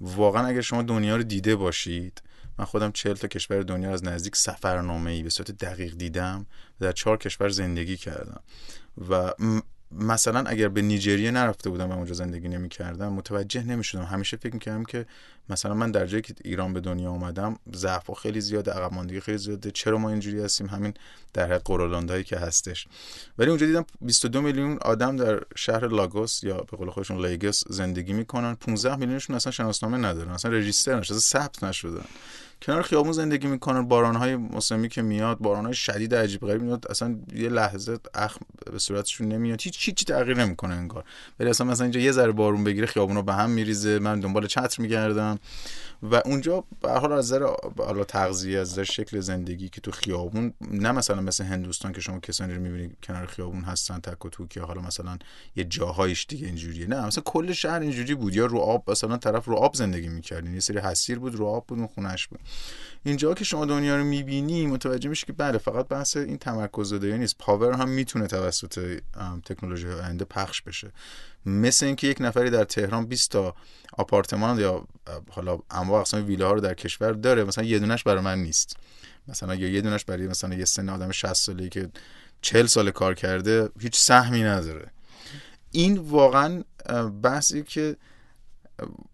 [0.02, 2.22] واقعا اگر شما دنیا رو دیده باشید
[2.60, 6.46] من خودم چهل تا کشور دنیا از نزدیک سفرنامه ای به صورت دقیق دیدم
[6.82, 8.42] و در چهار کشور زندگی کردم.
[9.10, 9.34] و
[9.92, 14.38] مثلا اگر به نیجریه نرفته بودم و اونجا زندگی نمی کردم متوجه نمی شدم همیشه
[14.38, 15.06] فکر می‌کردم که
[15.50, 19.38] مثلا من در جایی که ایران به دنیا اومدم ضعف خیلی زیاده عقب ماندگی خیلی
[19.38, 20.94] زیاده چرا ما اینجوری هستیم؟ همین
[21.34, 22.88] در حق قرولندایی که هستش.
[23.38, 28.14] ولی اونجا دیدم 22 میلیون آدم در شهر لاگوس یا به قول خودشون لیگوس زندگی
[28.14, 28.56] می‌کنن.
[28.56, 32.06] 15 میلیونشون اصلا شناسنامه ندارن اصلا رجیستر نشده ثبت نشدن
[32.62, 37.50] کنار خیابون زندگی می‌کنن بارانهای موسمی که میاد بارانهای شدید عجیب غریب میاد اصلا یه
[37.50, 39.62] لحظه اخم به صورتشون نمیاد.
[39.62, 41.04] هیچ هیچ تغییر نمی‌کنه انگار.
[41.40, 44.00] ولی اصلا مثلا اینجا یه ذره بارون بگیره خیابونا به هم میریزه.
[44.00, 45.40] من دنبال چتر میگردم.
[46.04, 47.46] و اونجا به حال از نظر
[47.78, 52.54] حالا تغذیه از شکل زندگی که تو خیابون نه مثلا مثل هندوستان که شما کسانی
[52.54, 55.18] رو می‌بینید کنار خیابون هستن تک و توک یا حالا مثلا
[55.56, 56.88] یه جاهایش دیگه اینجوریه.
[56.88, 58.36] نه مثلا کل شهر اینجوری بود.
[58.36, 61.68] یا رو آب مثلا طرف رو آب زندگی می‌کردین یه سری حسیر بود رو آب
[61.68, 62.40] بود اون خونش بود.
[63.04, 67.18] اینجا که شما دنیا رو می‌بینی متوجه میشی که بله فقط بحث این تمرکز زدایی
[67.18, 67.38] نیست.
[67.38, 69.02] پاور هم می‌تونه توسط
[69.46, 70.92] تکنولوژی آینده پخش بشه.
[71.46, 73.56] مثل اینکه یک نفری در تهران 20 تا
[73.94, 74.88] آپارتمان یا
[75.30, 78.78] حالا انواع اقسام ویلاها رو در کشور داره مثلا یه دونش برای من نیست.
[79.28, 81.90] مثلا یا یه دونش برای مثلا یه سن آدم 60 ساله‌ای که
[82.42, 84.92] 40 سال کار کرده هیچ سهمی نداره.
[85.72, 86.64] این واقعا
[87.24, 87.96] بحثی که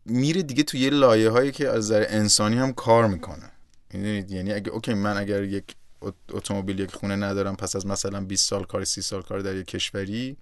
[0.06, 3.52] میره دیگه تو یه لایه هایی که از نظر انسانی هم کار می‌کنه.
[3.94, 8.22] می‌دونید؟ یعنی اگه اوکی من اگر یک ات- اتومبیل یک خونه ندارم پس از مثلا
[8.22, 10.38] 20 سال کار 30 سال کار در یک کشوری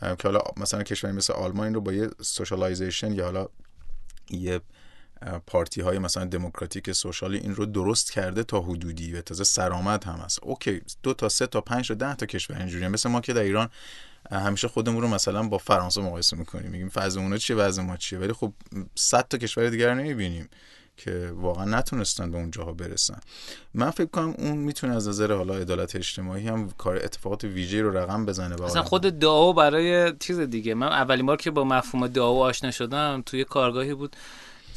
[0.00, 3.48] که حالا مثلا کشوری مثل آلمان این رو با یه socialization یا حالا
[4.30, 4.60] یه
[5.46, 10.04] party های مثلا democratic social ی این رو درست کرده تا حدودی و تازه سرآمد
[10.04, 10.38] هم هست.
[10.42, 12.88] OK دو تا سه تا پنج تا ده تا کشور اینجوریه.
[12.88, 13.68] مثل ما که در ایران
[14.30, 16.70] همیشه خودمون رو مثلا با فرانسه مقایسه می‌کنیم.
[16.70, 18.18] میگیم وضع اونا چیه وضع ما چیه.
[18.18, 18.52] ولی خب
[18.94, 20.48] 100 تا کشور دیگر رو نمی‌بینیم
[20.96, 23.20] که واقعا نتونستن به اونجاها برسن.
[23.74, 27.96] من فکر کنم اون می‌تونه از نظر حالا عدالت اجتماعی هم کار اتفاقات ویژه رو
[27.96, 30.74] رقم بزنه آدم- خود DAO برای چیز دیگه.
[30.74, 34.16] من اولین بار که با مفهوم DAO آشنا شدم توی کارگاهی بود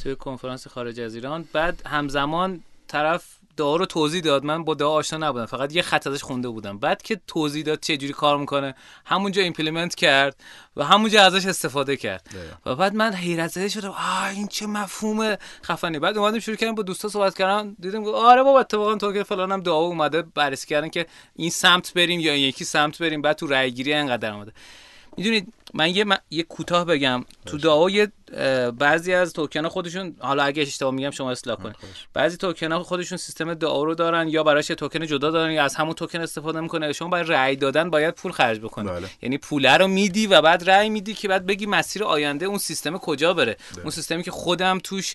[0.02, 1.48] توی کنفرانس خارج از ایران.
[1.52, 4.44] بعد همزمان طرف DAO رو توضیح داد.
[4.44, 5.46] من با DAO آشنا نبودم.
[5.46, 6.78] فقط یه خط ازش خونده بودم.
[6.78, 10.36] بعد که توضیح داد چه جوری کار می‌کنه همونجا implement کرد
[10.76, 12.26] و همونجا ازش استفاده کرد.
[12.66, 13.88] و بعد من حیرت زده شدم.
[13.88, 15.98] آه این چه مفهوم خفنی.
[15.98, 17.76] بعد اومدیم شروع کردیم با دوستا صحبت کردن.
[17.80, 22.20] دیدیم آره بابا اتفاقا تو که فلانم DAO اومده بررسی کردن که این سمت بریم
[22.20, 23.22] یا این یکی سمت بریم.
[23.22, 24.52] بعد تو رای گیری انقدر اومده
[25.16, 26.16] می‌دونید من یه, م...
[26.30, 27.24] یه کوتاه بگم.
[27.46, 31.76] تو دعا یه اه، بعضی از توکن خودشون حالا اگه اشتباه میگم شما اصلاح کنید.
[32.14, 35.94] بعضی توکن خودشون سیستم دعا رو دارن یا براش توکن جدا دارن یا از همون
[35.94, 36.92] توکن استفاده می‌کنه.
[36.92, 38.88] شما برای رأی دادن باید پول خرج بکنی.
[38.88, 39.08] بله.
[39.22, 42.98] یعنی پوله رو میدی و بعد رأی میدی که بعد بگی مسیر آینده اون سیستم
[42.98, 43.56] کجا بره.
[43.82, 45.14] اون سیستمی که خودم توش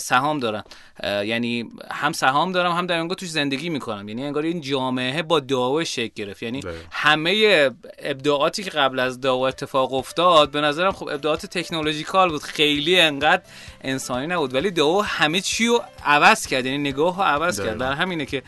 [0.00, 0.64] سهام دارم.
[1.02, 4.08] یعنی هم سهام دارم هم در انگار توش زندگی می‌کنم.
[4.08, 6.42] یعنی انگار این جامعه با دعوا شکل گرفت.
[6.42, 6.74] یعنی بله.
[6.90, 12.42] همه ابداعاتی که قبل از دعوا اتفاق افتاد به نظرم خب ابداعات تکنولوژیکال بود.
[12.42, 13.42] خیلی انقدر
[13.80, 14.54] انسانی نبود.
[14.54, 17.78] ولی دعوا همه چی رو عوض کرد یعنی نگاه رو عوض کرد.
[17.78, 18.42] در همینه که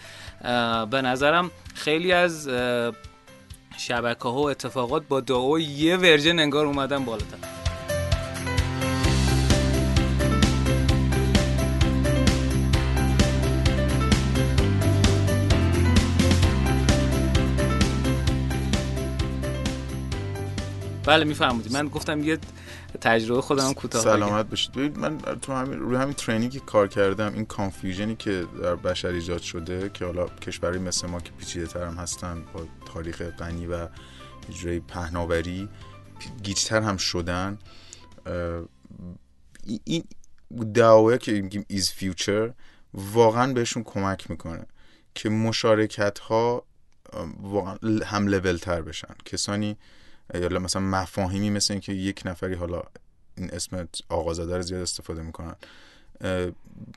[0.91, 2.49] به نظرم خیلی از
[3.79, 7.66] شبکه ها و اتفاقات با دعوا یه ورژن انگار اومدن بالاتر.
[21.07, 22.39] بله می‌فهمید من گفتم یه
[23.01, 24.03] تجربه خودم کوتاه.
[24.03, 24.73] سلامت باشید.
[24.73, 28.77] ببینید من تو همین روی همین training که کار کردم این confusion ی که در
[28.77, 33.23] بشر ایجاد شده که حالا کشوری مثل ما که پیچیده تر هم هستن با تاریخ
[33.23, 33.89] غنی و
[34.49, 35.69] اجرای پهناوری
[36.43, 37.59] گیجتر هم شدن
[39.85, 40.05] این-
[40.75, 42.53] DAO که میگیم is future
[42.95, 44.67] واقعا بهشون کمک می‌کنه
[45.15, 46.65] که مشارکت ها
[48.05, 49.15] هم لول تر بشن.
[49.25, 49.77] کسانی
[50.35, 52.83] یا مثلا مفاهیمی مثل اینکه یک نفری حالا
[53.37, 55.55] این اسم آقازاده رو زیاد استفاده می‌کنن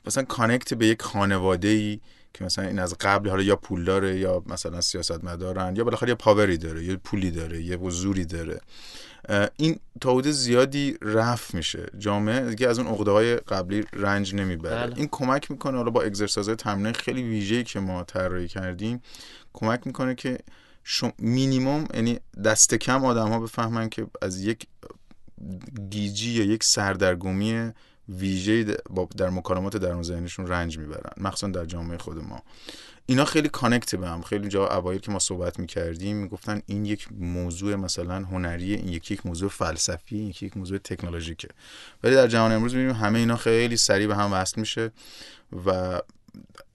[0.06, 2.00] مثلا connect به یک خانواده ای
[2.34, 6.08] که مثلا این از قبل حالا یا پول داره یا مثلا سیاست مدارن یا بالاخره
[6.08, 8.60] یه power ی داره یا پولی داره یه وزوری داره
[9.56, 14.96] این تا زیادی رفع میشه جامعه دیگه از اون عقده های قبلی رنج نمی‌بره بله.
[14.96, 19.02] این کمک می‌کنه حالا با exercise تمرین خیلی ویژه‌ای که ما طراحی کردیم
[19.52, 20.38] کمک می‌کنه که.
[21.18, 24.66] مینیموم یعنی دست کم آدم ها بفهمن که از یک
[25.90, 27.72] گیجی یا یک سردرگمی
[28.08, 28.64] ویژه
[29.16, 32.42] در مکالمات درون ذهنشون رنج می‌برن مخصوصا در جامعه خود ما.
[33.06, 34.22] اینا خیلی connect به هم.
[34.22, 39.14] خیلی جا اوایل که ما صحبت می‌کردیم می‌گفتن این یک موضوع مثلا هنری این یکی
[39.14, 41.48] یک موضوع فلسفی این یکی یک موضوع تکنولوژیکه.
[42.02, 44.92] ولی در جهان امروز می‌بینیم همه اینا خیلی سریع به هم وصل میشه
[45.66, 46.00] و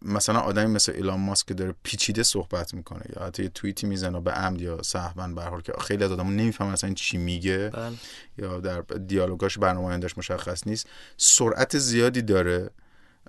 [0.01, 4.19] مثلا آدمی مثل ایلان ماسک که داره پیچیده صحبت می‌کنه یا حتی یه توییتی می‌زنه
[4.21, 7.93] به عمد یا صحبا به حال که خیلی از آدمو نمی‌فهمن اصلا چی میگه بل.
[8.37, 10.87] یا در دیالوگاش برنامه مشخص نیست
[11.17, 12.69] سرعت زیادی داره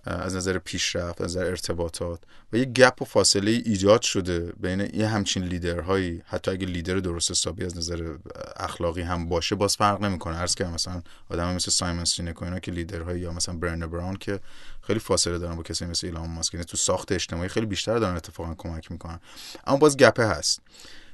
[0.06, 2.20] از نظر پیشرفت از نظر ارتباطات
[2.52, 6.22] و یه گپ و فاصله ایجاد شده بین یه همچین لیدرهایی.
[6.26, 8.16] حتی اگه لیدر درست حسابی از نظر
[8.56, 10.36] اخلاقی هم باشه باز فرق نمی‌کنه.
[10.36, 14.40] عرض که مثلا آدم مثل سایمون سینک اینا که لیدرهایی یا مثلا برن براون که
[14.82, 18.16] خیلی فاصله دارن با کسی مثل ایلان ماسک یعنی تو ساخت اجتماعی خیلی بیشتر دارن
[18.16, 19.20] اتفاقا کمک می‌کنن.
[19.66, 20.60] اما باز گپه هست.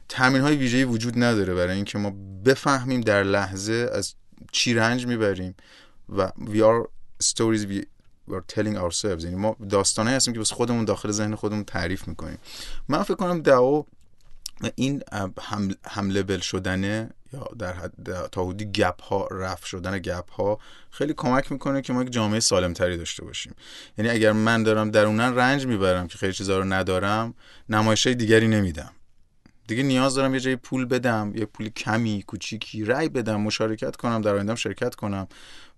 [0.08, 2.12] تامین های ویژه‌ای وجود نداره برای اینکه ما
[2.44, 4.14] بفهمیم در لحظه از
[4.52, 5.54] چی رنج می‌بریم
[6.08, 6.88] و we are
[7.22, 7.91] stories we
[8.30, 9.24] are telling ourselves.
[9.24, 12.38] یعنی ما داستانه هستیم که بس خودمون داخل ذهن خودمون تعریف می‌کنیم.
[12.88, 13.82] من فکر کنم دعو
[14.74, 15.02] این
[15.84, 20.58] حمله بل شدنه یا در حد تا حدودی گپ ها رفع شدن گپ ها
[20.90, 23.54] خیلی کمک می‌کنه که ما یک جامعه سالم تری داشته باشیم.
[23.98, 27.34] یعنی اگر من دارم درونن رنج می‌برم که خیلی چیزا رو ندارم
[27.68, 28.92] نمایش دیگری نمیدم.
[29.66, 34.20] دیگه نیاز دارم یه جایی پول بدم یه پول کمی کوچیکی رای بدم مشارکت کنم
[34.20, 35.28] در آیندهم شرکت کنم.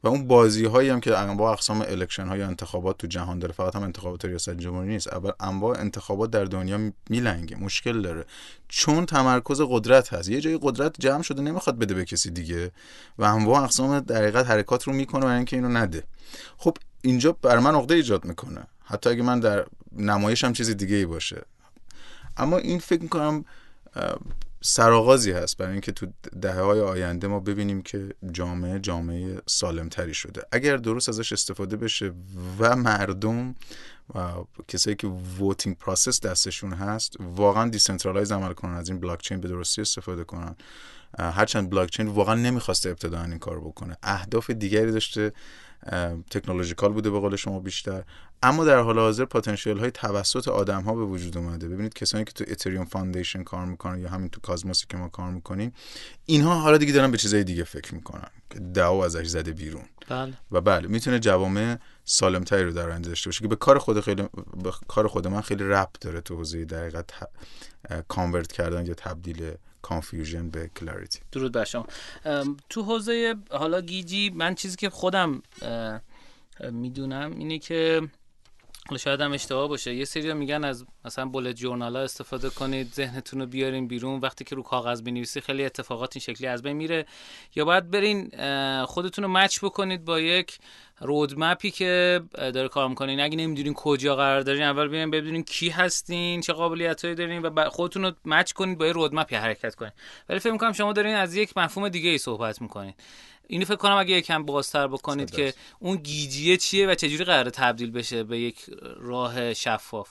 [0.03, 3.77] و اون بازی هایی هم که انواع اقسام الکشن های انتخابات تو جهان داره فقط
[3.77, 8.25] هم انتخابات ریاست جمهوری نیست اول انواع انتخابات در دنیا میلنگه مشکل داره.
[8.69, 12.71] چون تمرکز قدرت هست یه جایی قدرت جمع شده نمی‌خواد بده به کسی دیگه
[13.19, 16.05] و انواع اقسام در حرکات رو می‌کنه برای اینکه اینو نده.
[16.57, 18.67] خب اینجا بر من عقده ایجاد می‌کنه.
[18.85, 21.43] حتی اگه من در نمایشم چیز دیگه ای باشه.
[22.37, 23.45] اما این فکر می‌کنم
[24.67, 26.07] سرآغازی هست برای اینکه تو
[26.43, 30.43] دهه های آینده ما ببینیم که جامعه جامعه سالمتری شده.
[30.53, 32.13] اگر درست ازش استفاده بشه
[32.59, 33.55] و مردم
[34.15, 34.33] و
[34.69, 39.49] کسایی که voting process دستشون هست واقعا decentralize عمل کنن از این بلاک چین به
[39.49, 40.57] درستی استفاده کنن.
[41.19, 43.97] هرچند بلاک چین واقعا نمی‌خواسته ابتدا این کار بکنه.
[44.03, 45.33] اهداف دیگری داشته
[46.31, 48.03] technological بوده به قول شما بیشتر.
[48.43, 51.69] اما در حال حاضر پتانسیل های توسط آدم ها به وجود اومده.
[51.69, 55.09] ببینید کسانی که تو Ethereum Foundation کار می‌کنن یا همین تو Cosmos ی که ما
[55.09, 55.73] کار می‌کنیم
[56.27, 59.85] اینها حالا دیگه دارن به چیزای دیگه فکر می‌کنن که DAO ازش زده بیرون.
[60.09, 60.33] بله.
[60.51, 64.23] و بله می‌تونه جوامع سالم‌تری رو در آینده داشته باشه که به کار خود خیلی
[64.63, 67.05] به کار خود من خیلی ربط داره تو حوزه در
[68.09, 69.53] convert کردن یا تبدیل
[69.85, 71.87] confusion به clarity درود بر شما.
[72.69, 75.43] تو حوزه حالا گیجی من چیزی که خودم
[76.71, 78.03] می‌دونم اینه که
[78.89, 79.95] حالا شاید هم اشتباه باشه.
[79.95, 84.21] یه سری میگن از مثلا bullet journal ها استفاده کنید ذهنتون رو بیارین بیرون.
[84.21, 87.07] وقتی که رو کاغذ بنویسی خیلی اتفاقات این شکلی از بین میره.
[87.55, 88.31] یا باید برین
[88.85, 90.59] خودتون رو مچ بکنید با یک
[91.01, 96.41] رودمپی که داره کار می‌کنین اگه نمی‌دونین کجا قرار دارین اول بیاین ببینین کی هستین
[96.41, 99.93] چه قابلیتایی دارین و خودتون رو مچ کنید با یه رودمپی حرکت کنید.
[100.29, 102.95] ولی فکر می‌کنم شما دارین از یک مفهوم دیگه ای صحبت می‌کنید.
[103.47, 107.91] اینو فکر کنم اگه یکم بازتر بکنید که اون گیجیه چیه و چجوری قرار تبدیل
[107.91, 110.09] بشه به یک راه شفاف؟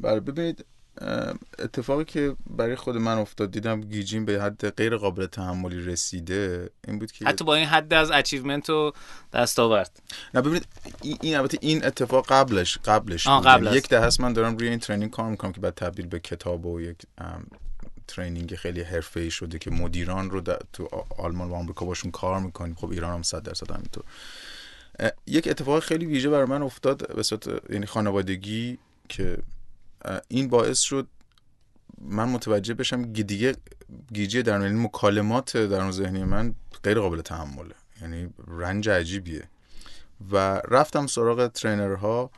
[0.00, 0.64] بله ببینید
[1.58, 6.98] اتفاقی که برای خود من افتاد دیدم گیجین به حد غیر قابل تحملی رسیده این
[6.98, 8.92] بود که حتی با این حد از achievement و
[9.32, 10.02] دستاورد
[10.34, 10.66] نه ببینید
[11.20, 15.10] این البته این اتفاق قبلش قبلش قبل یعنی یک دهه من دارم روی این training
[15.10, 16.96] کار می‌کنم که بعد تبدیل به کتاب و یک
[18.08, 18.84] training خیلی
[19.16, 20.40] ای شده که مدیران رو
[20.72, 24.04] تو آلمان و آمریکا باشون کار می‌کنیم خب ایران هم 100 درصد همینطور.
[25.26, 29.38] یک اتفاق خیلی ویژه برای من افتاد به صورت یعنی خانوادگی که
[30.28, 31.06] این باعث شد
[32.00, 33.56] من متوجه بشم دیگه
[34.12, 37.74] گیجی در یعنی مکالمات در ذهنی من غیر قابل تحمله.
[38.00, 39.48] یعنی رنج عجیبیه.
[40.32, 40.36] و
[40.68, 42.30] رفتم سراغ ترینرها.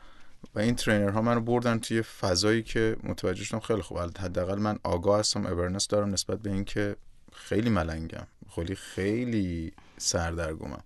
[0.54, 3.98] و این ترینرها منو بردن توی فضایی که متوجه شدم خیلی خوب.
[3.98, 6.96] حداقل من آگاه هستم اورنس دارم نسبت به اینکه
[7.32, 8.26] خیلی ملنگم.
[8.54, 10.82] خیلی خیلی سردرگمم.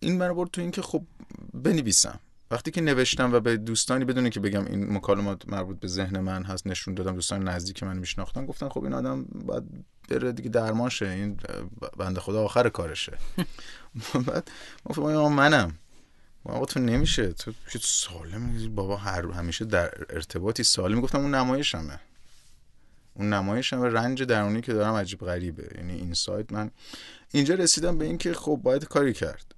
[0.00, 1.02] این منو برد تو اینکه خب
[1.54, 2.20] بنویسم.
[2.50, 6.44] وقتی که نوشتم و به دوستانی بدونه که بگم این مکالمات مربوط به ذهن من
[6.44, 9.64] هست نشون دادم دوستان نزدیک من میشناختن گفتن خب این آدم باید
[10.08, 11.40] بره دیگه درمان شه این
[11.96, 13.18] بنده خدا آخر کارشه.
[14.26, 14.50] بعد
[14.84, 15.78] گفتم منم.
[16.44, 17.32] آقا تو نمیشه.
[17.32, 21.00] تو سالم بابا هر همیشه در ارتباطی سالم.
[21.00, 22.00] گفتم اون نمایشمه.
[23.14, 23.88] اون نمایشمه.
[23.88, 25.68] رنج درونی که دارم عجیب غریبه.
[25.76, 26.70] یعنی این سایت من
[27.30, 29.54] اینجا رسیدم به اینکه خب باید کاری کرد.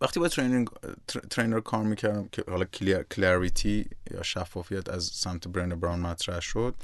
[0.00, 0.68] وقتی با ترینینگ
[1.30, 3.52] ترینر کار می‌کردم که حالا کلیر
[4.10, 6.74] یا شفافیت از سمت برن براون مطرح شد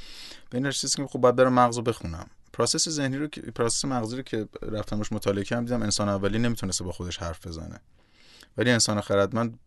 [0.50, 2.26] به این رسیدم که خب باید برم مغز بخونم.
[2.52, 6.38] process ذهنی رو که process مغزی رو که رفتم روش مطالعه کردم دیدم انسان اولی
[6.38, 7.80] نمی‌تونسته با خودش حرف بزنه.
[8.58, 9.58] ولی انسان خردمند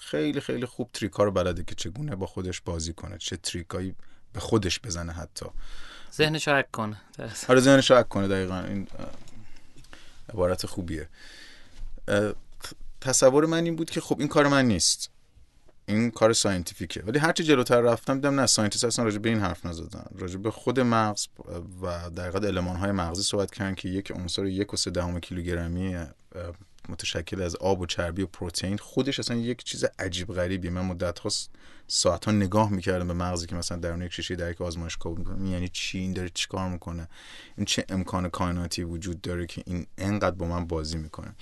[0.00, 3.77] خیلی خیلی خوب trick ا رو بلده که چگونه با خودش بازی کنه چه trick
[3.77, 3.94] ایی
[4.32, 5.46] به خودش بزنه حتی.
[6.14, 7.00] ذهنش حک کنه.
[7.48, 8.60] آره ذهنش حک کنه دقیقا.
[8.60, 8.88] این
[10.28, 11.08] عبارت خوبیه.
[13.00, 15.10] تصور من این بود که خب این کار من نیست.
[15.86, 17.02] این کار scientific ه.
[17.02, 20.04] ولی هرچی جلوتر رفتم دیدم نه scientist اصلا راجع به این حرف نزدن.
[20.18, 21.26] راجع به خود مغز
[21.82, 25.20] و در حقیقت element های مغزی صحبت کردن که یک عنصر یک و سه دهم
[25.20, 26.06] کیلوگرمی
[26.88, 28.78] متشکل از آب و چربی و پروتئین.
[28.78, 31.30] خودش اصلا یک چیز عجیب غریبی من مدت ها
[31.86, 35.48] ساعت ها نگاه می‌کردم به مغزی که مثلا در یک شیشه در یک آزمایشگاه بود
[35.48, 37.08] یعنی چی؟ این داره چیکار می‌کنه؟
[37.56, 41.34] این چه امکان کائناتی وجود داره که این انقدر با من بازی می‌کنه؟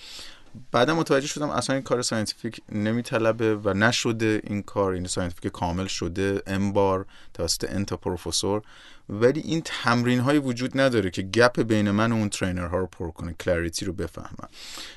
[0.72, 5.86] بعدا متوجه شدم اصلا این کار ساینتیفیک نمیطلبه و نشده این کار این ساینتیفیک کامل
[5.86, 8.62] شده امبار توسط انتا پروفسور
[9.08, 12.86] ولی این تمرین های وجود نداره که گپ بین من و اون ترینر ها رو
[12.86, 14.48] پر کنه کلاریتی رو بفهمم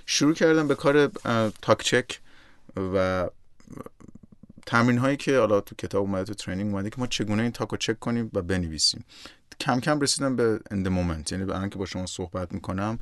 [0.06, 1.08] شروع کردم به کار
[1.62, 2.20] تاک چک
[2.94, 3.30] و
[4.66, 7.78] تمرین هایی که حالا تو کتاب اومده تو ترینینگ اومده که ما چگونه این تاکو
[7.78, 9.06] چک کنیم و بنویسیم.
[9.60, 13.00] کم کم رسیدم به اند مومنت یعنی به که با شما صحبت می‌کنم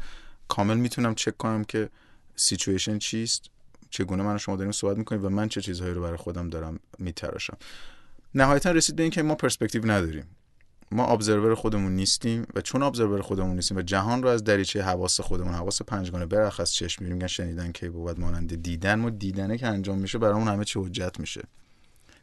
[0.48, 1.90] کامل می‌تونم چک کنم که
[2.36, 3.50] سیچویشن چیست
[3.89, 6.80] چگونه من و شما داریم صحبت می‌کنیم و من چه چیزهایی رو برای خودم دارم
[7.00, 7.58] میتراشم
[8.36, 10.26] نهایتا رسید به اینکه ما پرسپکتیو نداریم
[10.91, 15.22] ما ابزرور خودمون نیستیم و چون ابزرور خودمون نیستیم و جهان رو از دریچه حواس
[15.22, 20.00] خودمون حواس پنجگانه برخص چشم می‌بینیم شنیدن کی بود مانند دیدن ما دیدنه که انجام
[20.00, 21.41] میشه برامون همه چی حجت میشه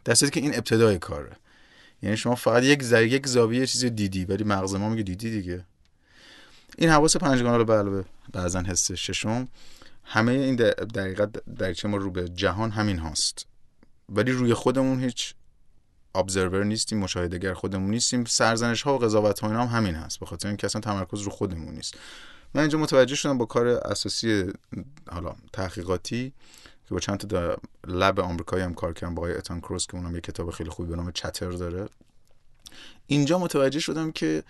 [0.04, 1.36] در که این ابتدای کاره
[2.02, 5.64] یعنی شما فقط یک زر یک زاویه چیزی دیدی ولی مغز ما میگه دیدی دیگه
[6.78, 9.48] این حواس پنجگانه رو به بعضا حس ششم
[10.10, 10.56] همه این
[10.94, 13.46] دقیقا دریچه ما رو به جهان همین هاست.
[14.08, 15.34] ولی روی خودمون هیچ
[16.14, 18.24] ابزرور نیستیم مشاهدهگر خودمون نیستیم.
[18.24, 21.94] سرزنش ها و قضاوت ها هم همین هست بخاطر اینکه اصلا تمرکز رو خودمون نیست.
[22.54, 24.52] من اینجا متوجه شدم با کار اساسی
[25.10, 26.32] حالا تحقیقاتی
[26.88, 30.14] که با چند تا لب آمریکایی هم کار کردم با آقای اتان کروس که اونم
[30.14, 31.88] یه کتاب خیلی خوبی به نام چتر داره.
[33.06, 34.42] اینجا متوجه شدم که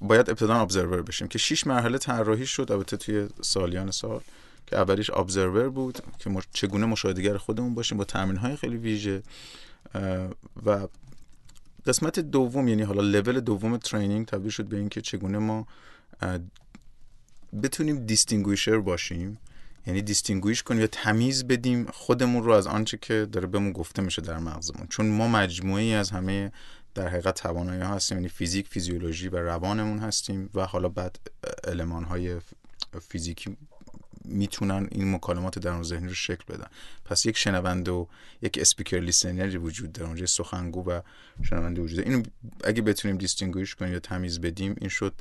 [0.00, 4.20] باید ابتدا observer بشیم که شش مرحله طراحی شد البته توی سالیان سال
[4.66, 9.22] که اولیش observer بود که چگونه مشاهده‌گر خودمون باشیم با تمرین های خیلی ویژه
[10.66, 10.88] و
[11.86, 15.66] قسمت دوم یعنی حالا لول دوم training تبدیل شد به اینکه چگونه ما
[17.62, 19.38] بتونیم distinguisher باشیم.
[19.86, 24.22] یعنی distinguish کنیم یا تمیز بدیم خودمون رو از آنچه که داره بهمون گفته میشه
[24.22, 24.86] در مغزمون.
[24.90, 26.52] چون ما مجموعه‌ای از همه
[26.96, 31.18] در حقیقت توانایی ها هستیم یعنی فیزیک فیزیولوژی و روانمون هستیم و حالا بعد
[31.64, 32.36] element های
[33.08, 33.56] فیزیکی
[34.24, 36.66] می‌تونن این مکالمات درون ذهنی رو شکل بدن.
[37.04, 38.06] پس یک شنونده و
[38.42, 41.00] یک speaker listener ی وجود داره اونجا سخنگو و
[41.42, 42.10] شنونده وجود داره.
[42.10, 42.22] اینو
[42.64, 45.14] اگه بتونیم distinguish کنیم یا تمیز بدیم این شد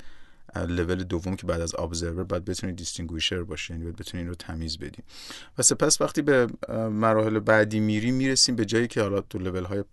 [0.58, 4.78] لول دوم که بعد از observer بعد بتونید distinguisher باشه یعنی باید بتونید رو تمیز
[4.78, 5.04] بدیم
[5.58, 6.48] و سپس وقتی به
[6.90, 9.84] مراحل بعدی میریم می‌رسیم به جایی که حالا تو لول های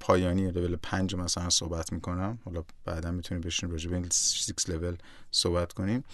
[0.00, 2.38] پایانی لول 5 مثلا صحبت می‌کنم.
[2.44, 4.96] حالا بعدا می‌تونیم بشین راجع به این 6 لول
[5.30, 6.04] صحبت کنیم.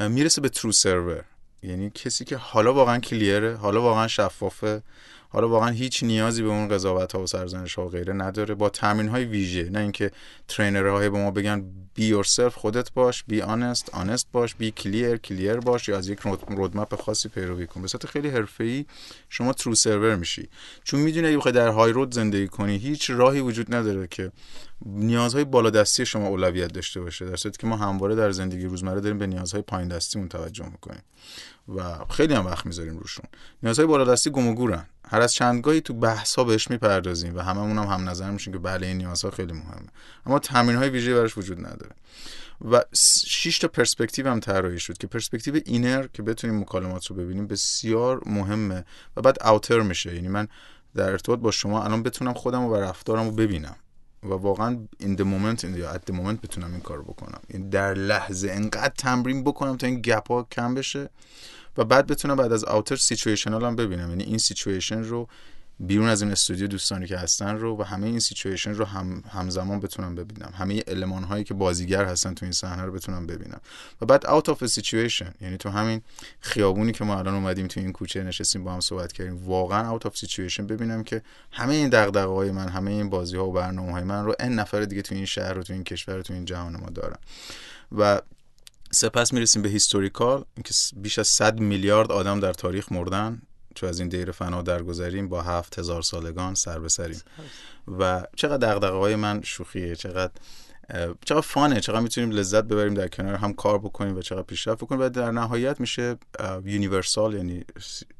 [0.00, 1.24] می‌رسه به true observer
[1.62, 4.82] یعنی کسی که حالا واقعا clear ه حالا واقعا شفافه.
[5.28, 8.54] حالا واقعا هیچ نیازی به اون قضاوت ها و سرزنش ها و غیره نداره.
[8.54, 10.10] با تمرین های ویژه نه اینکه
[10.48, 15.16] trainer های به ما بگن be yourself خودت باش be honest honest باش be clear
[15.16, 18.86] clear باش یا از یک رودمپ خاصی پیروی کن به خیلی حرفه‌ای
[19.28, 20.48] شما ترو سرور میشی.
[20.84, 24.32] چون می‌دونی اگه بخوای در های رود زندگی کنی هیچ راهی وجود نداره که
[24.86, 29.00] نیازهای بالا دستی شما اولویت داشته باشه در صورتی که ما همواره در زندگی روزمره
[29.00, 31.02] داریم به نیازهای پایین دستی توجه می‌کنیم
[31.76, 33.24] و خیلی هم وقت می‌ذاریم روشون.
[33.62, 34.86] نیازهای بالادستی گم و گورن.
[35.08, 38.58] هر از چندگاهی تو بحث ها بهش می‌پردازیم و هممون هم هم نظر میشیم که
[38.58, 39.88] بله این نیازها خیلی مهمه.
[40.26, 41.92] اما تمرین های ویژه براش وجود نداره.
[42.70, 42.84] و
[43.26, 48.22] شش تا پرسپکتیو هم طراحی شد که perspective inner که بتونیم مکالمات رو ببینیم بسیار
[48.26, 48.84] مهمه
[49.16, 50.14] و بعد outer میشه.
[50.14, 50.48] یعنی من
[50.94, 53.76] در ارتباط با شما الان بتونم خودم و رفتارم رو ببینم.
[54.22, 57.40] و واقعا in the moment یا at the moment بتونم این کارو بکنم.
[57.48, 61.10] این در لحظه انقدر تمرین بکنم تا این gap ها کم بشه
[61.76, 64.08] و بعد بتونم بعد از outer situational هم ببینم.
[64.08, 65.28] یعنی این سیچویشن رو
[65.80, 69.80] بیرون از این استودیو دوستانی که هستن رو و همه این سیچویشن رو هم همزمان
[69.80, 70.52] بتونم ببینم.
[70.54, 73.60] همه element هایی که بازیگر هستن تو این صحنه رو بتونم ببینم.
[74.00, 76.02] و بعد out of situation یعنی تو همین
[76.40, 80.06] خیابونی که ما الان اومدیم تو این کوچه نشستیم با هم صحبت کردیم واقعا out
[80.06, 81.22] of situation ببینم که
[81.52, 84.54] همه این دغدغه های من همه این بازی ها و برنامه های من رو n
[84.54, 87.18] نفر دیگه تو این شهر و تو این کشور و تو این جهان ما دارن.
[87.98, 88.20] و
[88.90, 93.42] سپس می‌رسیم به historical اینکه بیش از 100 میلیارد آدم در تاریخ مردن.
[93.78, 97.20] چو از این دیر فنا درگذریم با هفت هزار سالگان سر به سریم
[97.98, 100.32] و چقدر دغدغه های من شوخیه چقدر
[101.24, 104.84] چقدر fun ه چقدر می‌تونیم لذت ببریم در کنار هم کار بکنیم و چقدر پیشرفت
[104.84, 105.00] بکنیم.
[105.00, 106.16] و در نهایت میشه
[106.64, 107.64] universal یعنی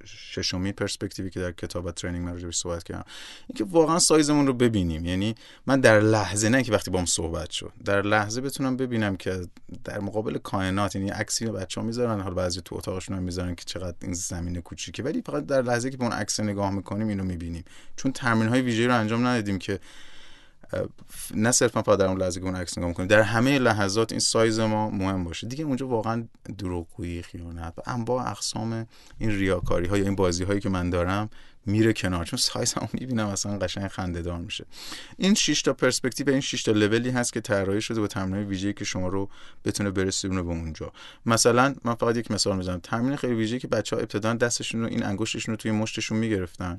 [0.05, 3.05] ششمی پرسپکتیوی که در کتاب و training من راجعش صحبت کردم.
[3.49, 5.05] اینکه واقعا سایزمون رو ببینیم.
[5.05, 5.35] یعنی
[5.67, 9.41] من در لحظه نه که وقتی با هم صحبت شد در لحظه بتونم ببینم که
[9.85, 13.97] در مقابل کائنات یعنی عکسی بچه‌ها می‌ذارن حالا بعضی تو اتاقشون هم می‌ذارن که چقدر
[14.03, 15.03] این زمین کوچیکه.
[15.03, 17.65] ولی فقط در لحظه که به اون عکس نگاه می‌کنیم اینو می‌بینیم.
[17.97, 19.81] چون تمرین های ویژه‌ای رو انجام ندادیم که
[21.35, 24.21] نه صرفا فقط در اون لحظه که اون عکس نگاه می‌کنیم در همه لحظات این
[24.21, 25.47] سایز ما مهم باشه.
[25.47, 26.25] دیگه اونجا واقعا
[26.59, 28.87] دروغگویی خیانت و انواع اقسام
[29.19, 31.31] این ریاکاری ها یا این بازی هایی که من دارم
[31.69, 34.65] میره کنار چون سایز هم می‌بینم اصلا قشنگ خنده دار میشه.
[35.17, 38.75] این 6 تا پرسپکتیو این 6 تا لولی هست که طراحی شده با تمرین ویژه‌ای
[38.75, 39.31] که شما رو
[39.65, 40.93] بتونه برسونه به اونجا.
[41.27, 42.81] مثلا من فقط یک مثال می‌زنم.
[42.81, 46.77] تمرین خیلی ویژه‌ای که بچه‌ها ابتدا دستشون رو این انگشتشون رو توی مشتشون می‌گرفتن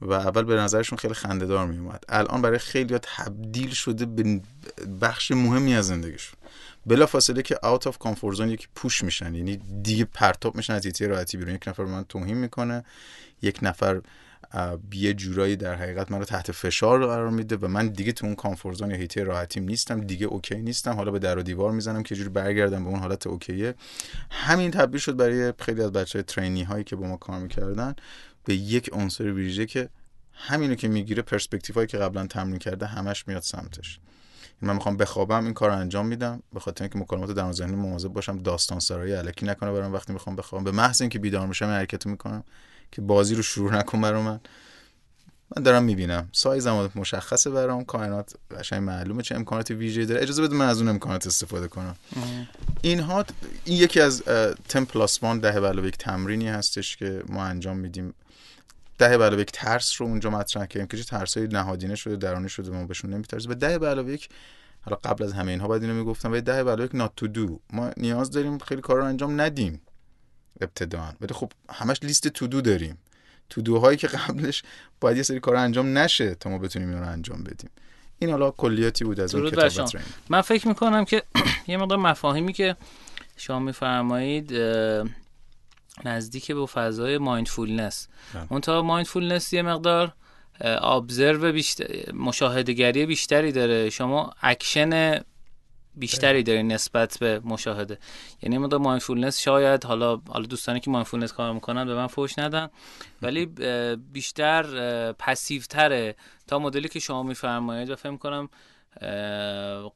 [0.00, 4.40] و اول به نظرشون خیلی خنده دار میومد الان برای خیلی تبدیل شده به
[5.00, 6.34] بخش مهمی از زندگیشون.
[6.86, 11.06] بلافاصله که out of comfort zone یک push میشن یعنی دیگه پرتاب میشن از حیطه‌ی
[11.06, 11.54] راحتی بیرون.
[11.54, 12.84] یک نفر من توهین می‌کنه
[13.42, 14.00] یک نفر
[14.92, 18.34] یه جورایی در حقیقت من رو تحت فشار قرار میده و من دیگه تو اون
[18.34, 20.92] comfort zone یا حیطه‌ی راحتیم نیستم دیگه okay نیستم.
[20.92, 23.74] حالا به در و دیوار می‌زنم که جوری برگردم به اون حالت okay ه.
[24.30, 27.94] همین تبدیل شد برای خیلی از بچه trainee هایی که با ما کار می‌کردن
[28.44, 29.88] به یک عنصر ویژه که
[30.32, 33.98] همینو که می‌گیره پرسپکتیو هایی که قبلا تمرین کرده همش میاد سمتش.
[34.62, 38.08] من می‌خوام بخوابم این کار رو انجام میدم به خاطر اینکه مکالمات در ذهنی مواظب
[38.08, 40.64] باشم داستان سرایی الکی نکنه برام وقتی می‌خوام بخوابم.
[40.64, 42.44] به محض اینکه بیدار میشم حرکت می‌کنم.
[42.92, 44.40] که بازی رو شروع نکن برام من.
[45.56, 46.28] من دارم می‌بینم.
[46.32, 47.84] سایزم مشخصه برام.
[47.84, 50.22] کائنات قشنگ معلومه چه امکانات ویژه‌ای داره.
[50.22, 51.96] اجازه بده من از اون امکانات استفاده کنم.
[52.82, 53.24] اینها
[53.64, 54.22] این یکی از
[54.68, 58.14] تم پلاس 1 ده علاوه یک تمرینی هستش که ما انجام میدیم.
[58.98, 62.70] ده علاوه یک ترس رو اونجا مطرح کردیم که چه ترسای نهادینه شده درونی شده
[62.70, 63.50] ما بهشون نمیترسیم.
[63.50, 64.28] و ده علاوه یک
[64.80, 67.60] حالا قبل از همه اینها باید اینو می‌گفتم و ده علاوه یک نات تو دو
[67.72, 69.80] ما نیاز داریم خیلی کارا رو انجام ندیم.
[70.60, 72.98] ابتدان ولی خب همش لیست تو دو داریم.
[73.48, 74.62] تو دوهایی که قبلش
[75.00, 77.70] باید یه سری کار انجام نشه تا ما بتونیم اینا رو انجام بدیم.
[78.18, 79.88] این حالا کلیاتی بود از اون کتاب
[80.28, 81.22] من فکر می‌کنم که
[81.68, 82.76] یه مقدار مفاهیمی که
[83.36, 84.52] شما میفرمایید
[86.04, 88.08] نزدیک به فضای mindfulness.
[88.34, 88.46] بله.
[88.50, 90.14] اون تا mindfulness یه مقدار
[90.60, 93.90] observe بیشتر مشاهدهگری بیشتری داره.
[93.90, 95.20] شما اکشن
[95.94, 97.98] بیشتری داری نسبت به مشاهده.
[98.42, 102.68] یعنی مدل mindfulness شاید حالا حالا دوستانی که mindfulness کار می‌کنن به من فوش ندن
[103.22, 103.46] ولی
[104.12, 104.62] بیشتر
[105.12, 106.16] passive تره
[106.46, 108.48] تا مدلی که شما میفرمایید و فهم کنم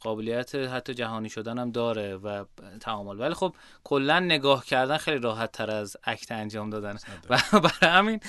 [0.01, 2.45] قابلیت حتی جهانی شدن هم داره و
[2.81, 3.21] تعامل.
[3.21, 6.99] ولی خب کلا نگاه کردن خیلی راحت تر از act انجام دادن.
[7.31, 8.21] و برای همین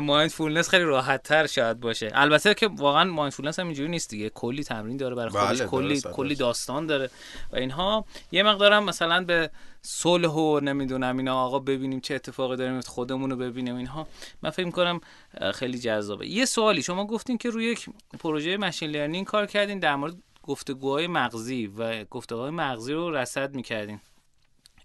[0.00, 2.10] mindfulness خیلی راحت تر شاید باشه.
[2.14, 4.30] البته که واقعا mindfulness هم اینجوری نیست دیگه.
[4.30, 5.58] کلی تمرین داره برای خودش.
[5.58, 7.10] بله، کلی کلی داستان داره.
[7.52, 9.50] و اینها یه مقدارم مثلا به
[9.82, 14.06] صلح و نمی‌دونم اینا آقا ببینیم چه اتفاقی داریم خودمون رو ببینیم اینها.
[14.42, 15.00] من فکر کنم
[15.54, 16.26] خیلی جذابه.
[16.28, 17.86] یه سوالی شما گفتین که روی یک
[18.20, 24.00] پروژه ماشین لرنینگ کار کردین در مورد گفتگوهای مغزی و گفتگوهای مغزی رو رصد می‌کردین.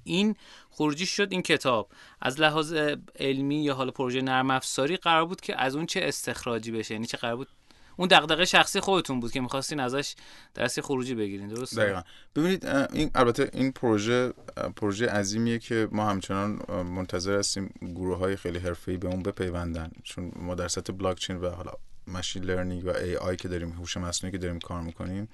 [0.04, 0.36] این
[0.72, 1.90] خروجی شد این کتاب.
[2.22, 2.74] از لحاظ
[3.20, 7.06] علمی یا حالا پروژه نرم افزاری قرار بود که از اون چه استخراجی بشه؟ یعنی
[7.06, 7.48] چه قرار بود
[7.96, 10.16] اون دغدغه شخصی خودتون بود که می‌خواستین ازش
[10.54, 12.02] درسی خروجی بگیرین درست دقیقا.
[12.36, 14.34] ببینید این البته این پروژه
[14.76, 19.92] پروژه عظیمیه که ما همچنان منتظر هستیم گروه های خیلی حرفه‌ای به اون بپیوندن.
[20.04, 21.72] چون ما در سطح بلاک چین و حالا
[22.08, 25.30] machine learning و AI که داریم هوش مصنوعی که داریم کار می‌کنیم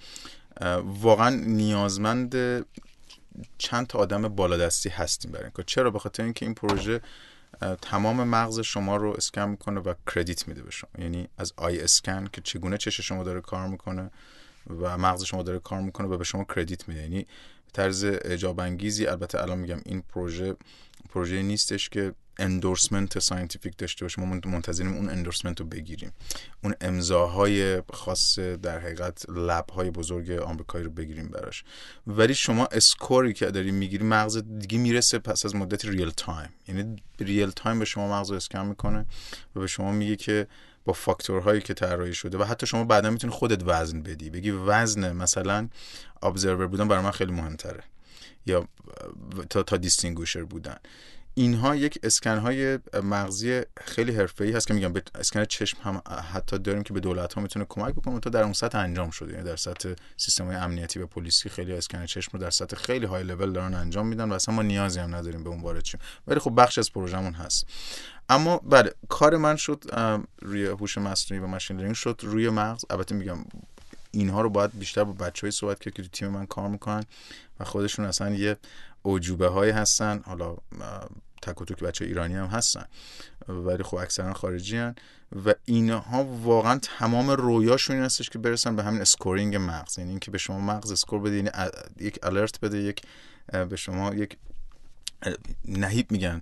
[0.84, 2.36] واقعا نیازمند
[3.58, 7.02] چند تا آدم بالادستی هستیم برای این چرا؟ به خاطر اینکه این پروژه
[7.82, 10.90] تمام مغز شما رو اسکن می‌کنه و credit میده به شما.
[10.98, 14.12] یعنی از eye scan که چگونه چش شما داره کار می‌کنه
[14.82, 17.02] و مغز شما داره کار می‌کنه و به شما credit میده.
[17.02, 17.28] یعنی
[17.74, 20.56] طرز اعجاب انگیزی البته الان میگم این پروژه
[21.10, 24.24] پروژه نیستش که endorsement scientific داشته باشیم.
[24.24, 26.12] ما منتظریم اون endorsement رو بگیریم.
[26.64, 31.64] اون امضاهای خاص در حقیقت lab های بزرگ آمریکایی رو بگیریم براش.
[32.08, 36.50] ولی شما score ی که داری می‌گیری مغز دیگه می‌رسه پس از مدت real time
[36.68, 39.06] یعنی real time به شما مغز رو اسکن می‌کنه
[39.56, 40.48] و به شما میگه که
[40.86, 44.30] با فاکتورهایی که طراحی شده و حتی شما بعدا می‌تونی خودت وزن بدی.
[44.30, 45.70] بگی وزن مثلا
[46.24, 47.84] ابزرور بودن برای من خیلی مهمتره.
[48.46, 48.68] یا
[49.50, 50.78] تا تا دیستینگوشر بودن.
[51.34, 56.02] اینها یک اسکن های مغزی خیلی حرفه‌ای هست که میگم اسکن چشم هم
[56.34, 58.20] حتی داریم که به دولت ها می‌تونه کمک بکنه.
[58.20, 59.34] تا در اون سطح انجام شده.
[59.34, 63.06] یعنی در سطح سیستم های امنیتی و پلیسی خیلی اسکن چشم رو در سطح خیلی
[63.06, 66.00] های لول دارن انجام میدن و اصلا ما نیازی هم نداریم به اون وارد شیم.
[66.28, 67.66] ولی خب بخش از پروژمون هست.
[68.30, 69.84] اما بله کار من شد
[70.42, 72.86] روی هوش مصنوعی و machine learning شد روی مغز.
[72.90, 73.38] البته میگم
[74.12, 77.04] اینها رو باید بیشتر با بچه‌های صحبت کرد که تو تیم من کار می‌کنن
[77.60, 78.58] و خودشون اصلا یه
[79.10, 80.22] اعجوبه های هستن.
[80.26, 80.56] حالا
[81.42, 82.86] تک و توک بچه ایرانی هم هستن
[83.48, 84.96] ولی خب اکثرا خارجی هن
[85.46, 90.00] و اینها واقعا تمام رویاشون این هستش که برسن به همین scoring مغز.
[90.00, 91.50] یعنی اینکه به شما مغز score بده یعنی
[92.00, 93.02] یک الرت بده یک
[93.70, 94.38] به شما یک
[95.66, 96.42] نهیب میگن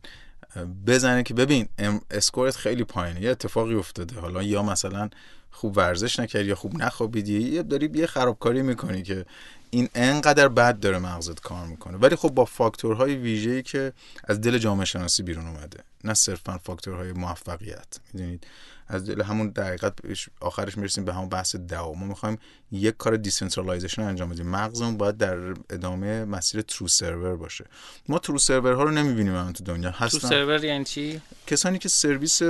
[0.87, 1.69] بزنه که ببین
[2.11, 3.21] اسکورت خیلی پایینه.
[3.21, 4.19] یه اتفاقی افتاده.
[4.19, 5.09] حالا یا مثلا
[5.51, 9.25] خوب ورزش نکردی یا خوب نخوابیدی یا داری یه خرابکاری می‌کنی که
[9.69, 11.97] این انقدر بد داره مغزت کار می‌کنه.
[11.97, 13.93] ولی خب با فاکتورهای ویژه‌ای که
[14.23, 15.83] از دل جامعه شناسی بیرون اومده.
[16.03, 17.99] نه صرفا فاکتورهای موفقیت.
[18.13, 18.47] می‌دونید؟
[18.87, 19.93] از دل همون دقیقت
[20.39, 22.37] آخرش می‌رسیم به همون بحث دو ما می‌خوایم
[22.71, 24.47] یک کار decentralization انجام بدیم.
[24.49, 25.37] مغزمون باید در
[25.69, 27.65] ادامه مسیر true server باشه.
[28.09, 29.89] ما true server ها رو نمی‌بینیم الان تو دنیا.
[29.89, 30.19] هستن.
[30.19, 32.41] true server یعنی چی؟ کسانی که سرویس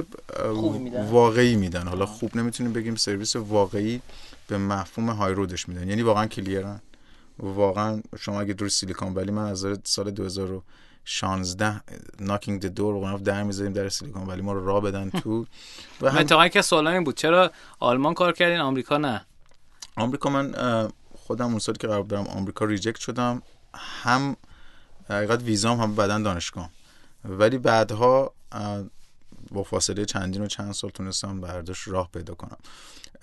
[1.09, 1.87] واقعی میدن.
[1.87, 4.01] حالا خوب نمی‌تونیم بگیم سرویس واقعی
[4.47, 5.89] به مفهوم های رودش میدن.
[5.89, 6.81] یعنی واقعا clear ن
[7.39, 10.11] واقعا شما اگه دور سیلیکون ولی من از سال
[11.07, 11.81] 2016
[12.19, 15.45] knocking the door واقعا در می‌ذاریم در سیلیکون ولی ما رو راه بدن تو.
[16.01, 16.49] و هم...
[16.49, 19.25] که سوال این بود چرا آلمان کار کردین آمریکا نه؟
[19.95, 20.53] آمریکا من
[21.15, 23.41] خودم اون سالی که قرار برم آمریکا reject شدم
[23.73, 24.35] هم
[25.09, 26.69] حقیقت ویزام هم بدن دانشگاه.
[27.25, 28.33] ولی بعدها
[29.51, 32.57] با فاصله چندین و چند سال تونستم برداشت راه پیدا کنم.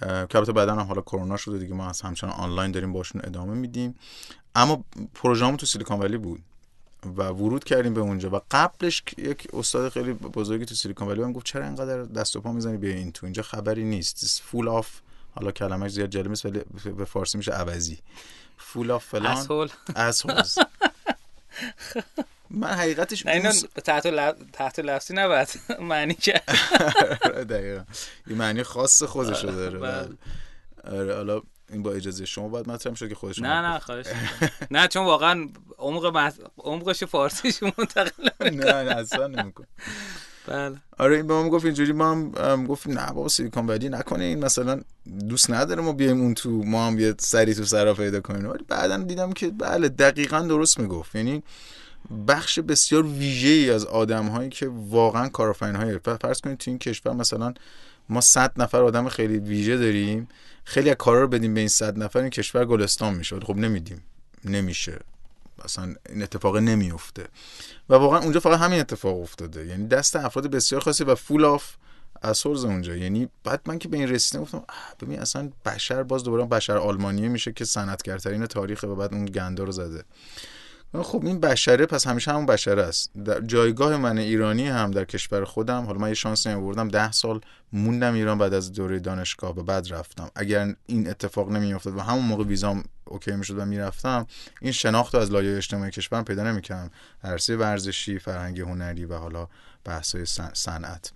[0.01, 3.55] که البته بعدا هم حالا کرونا شده دیگه ما از همچنان آنلاین داریم باشون ادامه
[3.55, 3.95] میدیم.
[4.55, 6.43] اما پروژه‌مون تو سیلیکون ولی بود.
[7.17, 8.31] و ورود کردیم به اونجا.
[8.37, 12.41] و قبلش یک استاد خیلی بزرگی تو سیلیکون ولی هم گفت چرا اینقدر دست و
[12.41, 14.43] پا می‌زنی بیا این تو؟ اینجا خبری نیست.
[14.45, 14.89] full of
[15.35, 16.61] حالا کلمش زیاد جالب نیست ولی
[16.97, 17.99] به فارسی میشه عوضی.
[18.59, 19.37] فول آف فلان.
[19.97, 20.43] اسهول
[22.51, 23.53] من حقیقتش نه
[23.85, 24.07] تحت.
[24.53, 25.49] تحت لفظی نباید.
[25.81, 26.33] معنی که
[27.51, 27.85] دقیقا.
[28.27, 29.79] یه معنی خاص خودشو داره.
[29.79, 30.09] بله.
[30.85, 34.07] آره حالا این با اجازه شما باید مطرح میشه که خودش نه نه خواهش
[34.71, 35.49] نه چون واقعا
[35.79, 36.33] عمق.
[36.59, 39.65] عمقش فارسیش منتقل نه نه اصلا نمیکن
[40.47, 40.77] بله.
[40.99, 44.45] آره این به ما گفت اینجوری ما هم گفتیم نه بابا سیلیکون ولی نکنه این
[44.45, 44.81] مثلا
[45.29, 48.51] دوست نداره ما بیایم اون تو ما هم یه سری تو سرا پیدا کنیم.
[48.51, 51.15] ولی بعدا دیدم که بله دقیقا درست می‌گفت.
[51.15, 51.43] یعنی
[52.29, 56.79] بخش بسیار ویژه ای از آدم هایی که واقعا کارآفرین های فرض کنید تو این
[56.79, 57.55] کشور مثلا
[58.09, 60.29] ما 100 نفر آدم خیلی ویژه داریم.
[60.65, 64.03] خیلی از کارا رو بدیم به این 100 نفر این کشور گلستان میشه خب نمیدیم.
[64.45, 64.99] نمیشه.
[65.65, 67.27] اصلا این اتفاق نمیفته
[67.89, 69.67] و واقعا اونجا فقط همین اتفاق افتاده.
[69.67, 71.75] یعنی دست افراد بسیار خاصی و full of
[72.22, 72.97] assholes اونجا.
[72.97, 74.65] یعنی بعد من که به این رسیدم گفتم
[75.01, 79.65] ببین اصلا بشر باز دوباره بشر آلمانیه میشه که صنعتگرترین تاریخ و بعد اون گنده
[79.65, 80.05] رو زده.
[81.03, 83.11] خب این بشره پس همیشه همون بشره است.
[83.24, 87.40] در جایگاه من ایرانی هم در کشور خودم حالا من یه شانسی آوردم ده سال
[87.72, 90.30] موندم ایران بعد از دوره دانشگاه به بعد رفتم.
[90.34, 94.26] اگر این اتفاق نمیافتاد و همون موقع ویزام اوکی می‌شد و می‌رفتم
[94.61, 96.90] این شناخت از لایه اجتماعی کشورم پیدا نمی‌کردم.
[97.24, 99.49] عرصه ورزشی فرهنگی هنری و حالا
[99.84, 100.24] بحث‌های
[100.55, 101.12] صنعت.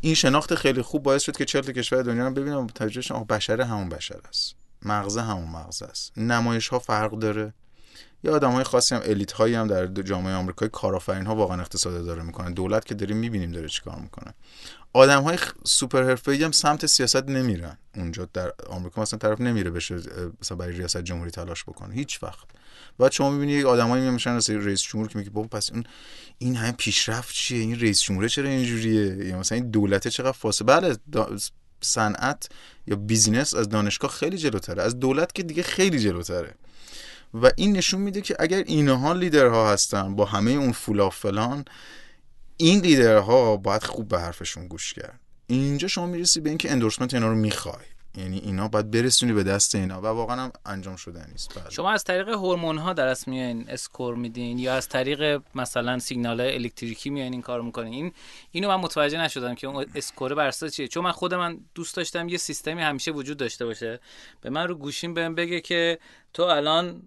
[0.00, 2.66] این شناخت خیلی خوب باعث شد که چهل کشور دنیا رو ببینم.
[2.66, 4.54] تجربه بشره همون بشر است.
[4.82, 6.18] مغزه همون مغزه است.
[6.18, 7.54] نمایش ها فرق داره.
[8.24, 12.22] یه های خاصی هم الیت هایی هم در جامعه آمریکایی کارآفرین ها واقعا اقتصاد داره
[12.22, 12.52] می‌کنن.
[12.52, 14.34] دولت که داریم می‌بینیم داره چیکار می‌کنه.
[14.92, 17.78] آدم های سوپر حرفه‌ای هم سمت سیاست نمیرن.
[17.96, 19.96] اونجا در آمریکا مثلا طرف نمیره بشه
[20.40, 21.94] مثلا برای ریاست جمهوری تلاش بکنه.
[21.94, 22.46] هیچ وقت.
[22.98, 25.84] بعد شما می‌بینی یک آدمایی میشن رئیس جمهور که میگه بابا پس اون
[26.38, 30.66] این همه پیشرفت چیه؟ این رئیس جمهور چرا اینجوریه؟ یا مثلا این دولت چقدر فاصله
[30.66, 30.96] بله
[31.80, 32.48] صنعت
[32.86, 34.82] یا بیزینس از دانشگاه خیلی جلوتره.
[34.82, 36.54] از دولت که دیگه خیلی جلوتره.
[37.34, 41.64] و این نشون میده که اگر اینها لیدرها هستن با همه اون فولا فلان
[42.56, 45.20] این لیدرها باید خوب به حرفشون گوش کرد.
[45.46, 47.84] اینجا شما می‌رسی به اینکه endorsement اینا رو می‌خوای.
[48.16, 51.58] یعنی اینا باید برسونی به دست اینا و واقعا هم انجام شده نیست.
[51.58, 51.70] بله.
[51.70, 56.40] شما از طریق هورمون ها در اصل میایین score میدین یا از طریق مثلا سیگنال
[56.40, 58.12] الکتریکی میایین این کارو می‌کنین؟ این
[58.50, 60.88] اینو من متوجه نشدم که اون score بر اساس چیه.
[60.88, 64.00] چون من خود من دوست داشتم یه سیستمی همیشه وجود داشته باشه.
[64.40, 65.98] به من رو گوشیم بهم بگه که
[66.32, 67.02] تو الان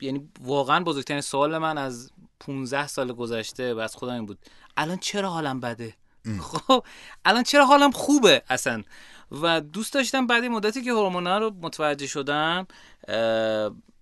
[0.00, 2.10] یعنی واقعا بزرگترین سوال من از
[2.40, 4.38] 15 سال گذشته و از خودم این بود.
[4.76, 5.94] الان چرا حالم بده؟
[6.40, 6.84] خب
[7.24, 8.82] الان چرا حالم خوبه اصلا؟
[9.42, 12.66] و دوست داشتم بعد مدتی که هورمونا رو متوجه شدم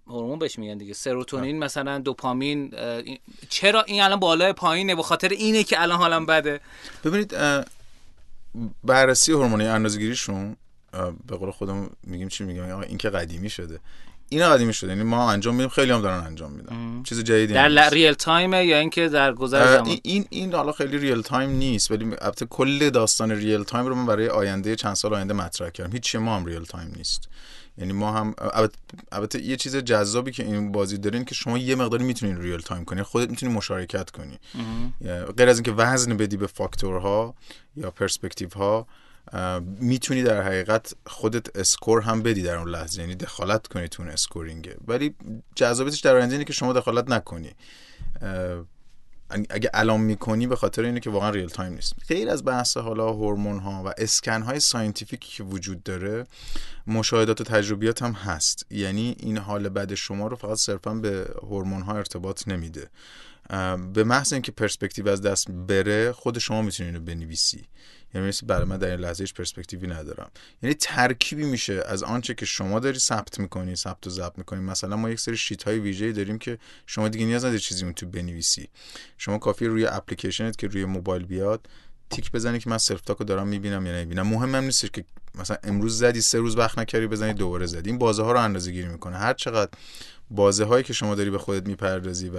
[0.07, 0.95] هورمون بهش میگن دیگه.
[0.95, 2.75] سروتونین مثلا دوپامین
[3.49, 6.61] چرا این الان بالای پایینه؟ به خاطر اینه که الان حالم بده.
[7.05, 7.35] ببینید
[8.85, 10.57] بررسی هورمونی اندازه‌گیریشون
[11.27, 13.81] به قول خودم میگیم چی میگیم؟ این که قدیمی شده.
[14.33, 17.03] این قدیمی شده یعنی ما انجام میدیم خیلی هم دارن انجام میدن.
[17.03, 17.79] چیز جدیدی در ل...
[17.79, 21.91] ریل time ه یا اینکه در گذر زمان؟ این این حالا خیلی real time نیست
[21.91, 25.93] ولی البته کل داستان real time رو من برای آینده چند سال آینده مطرح کردم.
[25.93, 27.29] هیچ ما هم real time نیست.
[27.79, 28.35] یعنی ما هم
[29.13, 32.85] البته یه چیز جذابی که این بازی دارین که شما یه مقداری می‌تونین real time
[32.85, 33.03] کنی.
[33.03, 34.39] خودت می‌تونی مشارکت کنی.
[35.37, 37.35] غیر از اینکه وزن بدی به فاکتورها
[37.77, 38.87] یا پرسپکتیو ها
[39.81, 43.01] می‌تونی در حقیقت خودت score هم بدی در اون لحظه.
[43.01, 44.15] یعنی دخالت کنی تو اون
[44.89, 45.15] ولی
[45.55, 47.51] جذابیتش در آینده اینه که شما دخالت نکنی.
[49.51, 51.93] اگه الان می‌کنی به خاطر اینه که واقعا real time نیست.
[52.09, 56.27] غیر از بحث حالا هورمون ها و اسکن های scientific ی که وجود داره
[56.87, 58.67] مشاهدات و تجربیات هم هست.
[58.71, 62.89] یعنی این حال بد شما رو فقط صرفا به هورمون ها ارتباط نمیده.
[63.93, 67.69] به محض اینکه پرسپکتیو از دست بره خود شما می‌تونید رو بنویسی.
[68.15, 70.31] یعنی مثل برای من در این لحظه هیچ پرسپکتیوی ندارم.
[70.63, 74.61] یعنی ترکیبی میشه از آنچه که شما داری ثبت می‌کنی ثبت و ضبط می‌کنی.
[74.61, 77.93] مثلا ما یک سری sheet های ویژه داریم که شما دیگه نیاز نداری چیزی اون
[77.93, 78.69] تو بنویسی.
[79.19, 81.69] شما کافی روی اپلیکیشنت که روی موبایل بیاد
[82.11, 84.27] تیک بزنی که من self-talk و دارم می‌بینم یا نمی‌بینم.
[84.27, 87.91] مهم هم نیست که مثلا امروز زدی سه روز وقت نکردی بزنی دوباره زدی.
[87.91, 89.17] این بازه ها رو اندازه گیری می‌کنه.
[89.17, 89.71] هر چقدر
[90.31, 92.37] بازه هایی که شما داری به خودت می‌پردازی و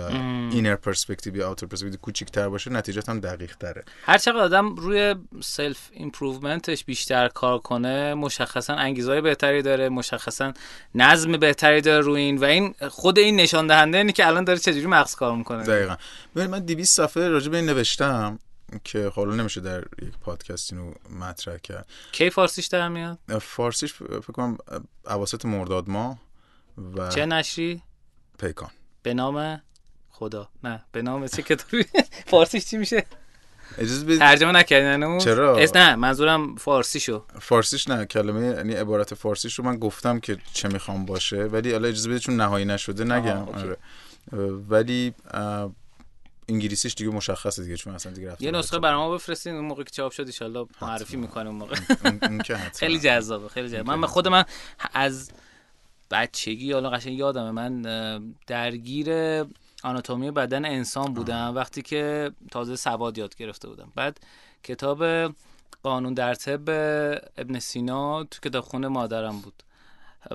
[0.52, 5.16] inner perspective یا outer perspective کوچیک‌تر باشه نتیجه هم دقیق تره هر چقدر آدم روی
[5.44, 10.54] self improvement ش بیشتر کار کنه مشخصا انگیزهای بهتری داره مشخصا
[10.96, 14.60] نظم بهتری داره روی این و این خود این نشان دهنده اینه که الان داره
[14.60, 15.64] چجوری مغز کار می‌کنه.
[15.64, 15.96] دقیقاً.
[16.36, 18.40] ببین من 200 صفحه راجع به این نوشتم
[18.84, 21.86] که حالا نمیشه در یک پادکست اینو مطرح کرد.
[22.12, 24.58] کی فارسیش در میاد؟ فارسیش فکر کنم
[25.06, 26.18] اواسط مرداد ماه.
[26.96, 27.82] و چه نشری؟
[28.40, 28.70] پیکان.
[29.04, 29.62] به نام
[30.10, 30.50] خدا.
[30.64, 31.86] نه به نام چه کتابی؟
[32.32, 33.06] فارسیش چی میشه؟
[33.78, 34.20] اجازه بدید.
[34.20, 37.26] ترجمه نکردن چرا؟ اس نه منظورم فارسی شو.
[37.40, 41.88] فارسیش نه کلمه یعنی عبارت فارسیش رو من گفتم که چه می‌خوام باشه ولی حالا
[41.88, 43.50] اجازه بدید چون نهایی نشده نگم.
[43.50, 43.78] آره.
[44.70, 45.14] ولی
[46.50, 49.90] انگلیسیش دیگه مشخصه دیگه چون اصلا دیگه یه نسخه برای ما بفرستین اون موقع که
[49.90, 51.76] چاپ شد ان معرفی می‌کنیم اون موقع.
[52.76, 54.46] خیلی جذابه خیلی جذاب من خود من
[54.94, 55.32] از
[56.12, 57.82] بچگی حالا قشنگ یادمه من
[58.48, 59.10] درگیر
[59.84, 61.56] آناتومی بدن انسان بودم.
[61.56, 63.92] وقتی که تازه سواد یاد گرفته بودم.
[63.96, 64.20] بعد
[64.64, 65.34] کتاب
[65.84, 66.70] قانون در طب
[67.38, 69.64] ابن سینا تو کتابخونه مادرم بود.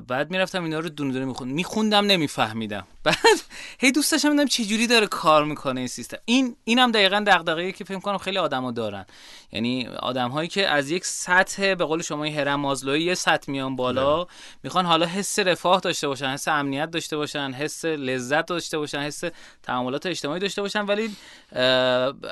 [0.06, 2.86] بعد می‌رفتم اینا رو دونه دونه میخوندم میخوندم نمیفهمیدم.
[3.06, 3.42] بعد
[3.78, 6.18] هی دوست داشتم ببینم چه جوری داره کار می‌کنه این سیستم.
[6.24, 9.06] این اینم دقیقا دغدغه‌ای که فکر کنم خیلی آدما دارن.
[9.52, 13.76] یعنی آدم هایی که از یک سطح به قول شما هرم مازلوی یه سطح میان
[13.76, 14.30] بالا ده.
[14.62, 19.22] می‌خوان حالا حس رفاه داشته باشن حس امنیت داشته باشن حس لذت داشته باشن حس
[19.62, 21.16] تعاملات اجتماعی داشته باشن ولی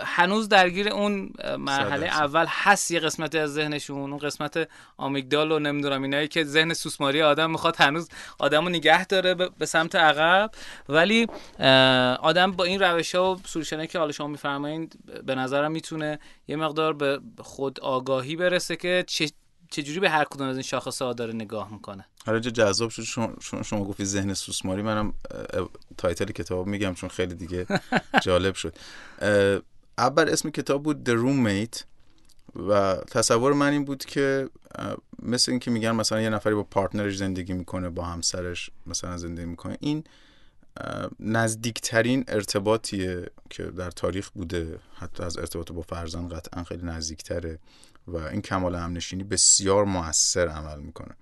[0.04, 6.02] هنوز درگیر اون مرحله اول هست یه قسمتی از ذهنشون اون قسمت آمیگدال و نمی‌دونم
[6.02, 8.08] اینایی که ذهن سوسماری آدم می‌خواد هنوز
[8.38, 10.50] آدمو نگه داره به سمت عقب.
[10.88, 11.26] ولی
[12.20, 16.56] آدم با این روش ها و سولوشنه که حالا شما میفرمایید به نظرم می‌تونه یه
[16.56, 19.30] مقدار به خود آگاهی برسه که چه
[19.70, 22.06] چجوری به هر کدوم از این شاخص ها داره نگاه می‌کنه.
[22.26, 23.32] حالا جا جذاب شد شما,
[23.64, 25.12] شما گفتی ذهن سوسماری منم
[25.98, 27.66] title کتاب میگم چون خیلی دیگه
[28.24, 28.74] جالب شد.
[29.98, 31.84] اول اسم کتاب بود The Roommate
[32.68, 34.48] و تصور من این بود که
[35.22, 39.46] مثل اینکه میگن مثلا یه نفری با partner ش زندگی می‌کنه با همسرش مثلا زندگی
[39.46, 40.04] می‌کنه این
[41.20, 47.58] نزدیکترین ارتباطیه که در تاریخ بوده حتی از ارتباط با فرزند قطعا خیلی نزدیکتره
[48.06, 51.14] و این کمال همنشینی بسیار موثر عمل می‌کنه.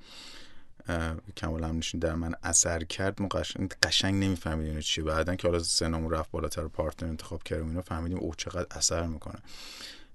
[1.37, 3.23] کمال همنشین در من اثر کرد.
[3.23, 7.69] ما قشنگ, قشنگ نمیفهمیدیم اینو چیه بعدن که حالا سنمون رفت بالاتر پارتنر انتخاب کردیم
[7.69, 9.39] اینو فهمیدیم او چقدر اثر می‌کنه.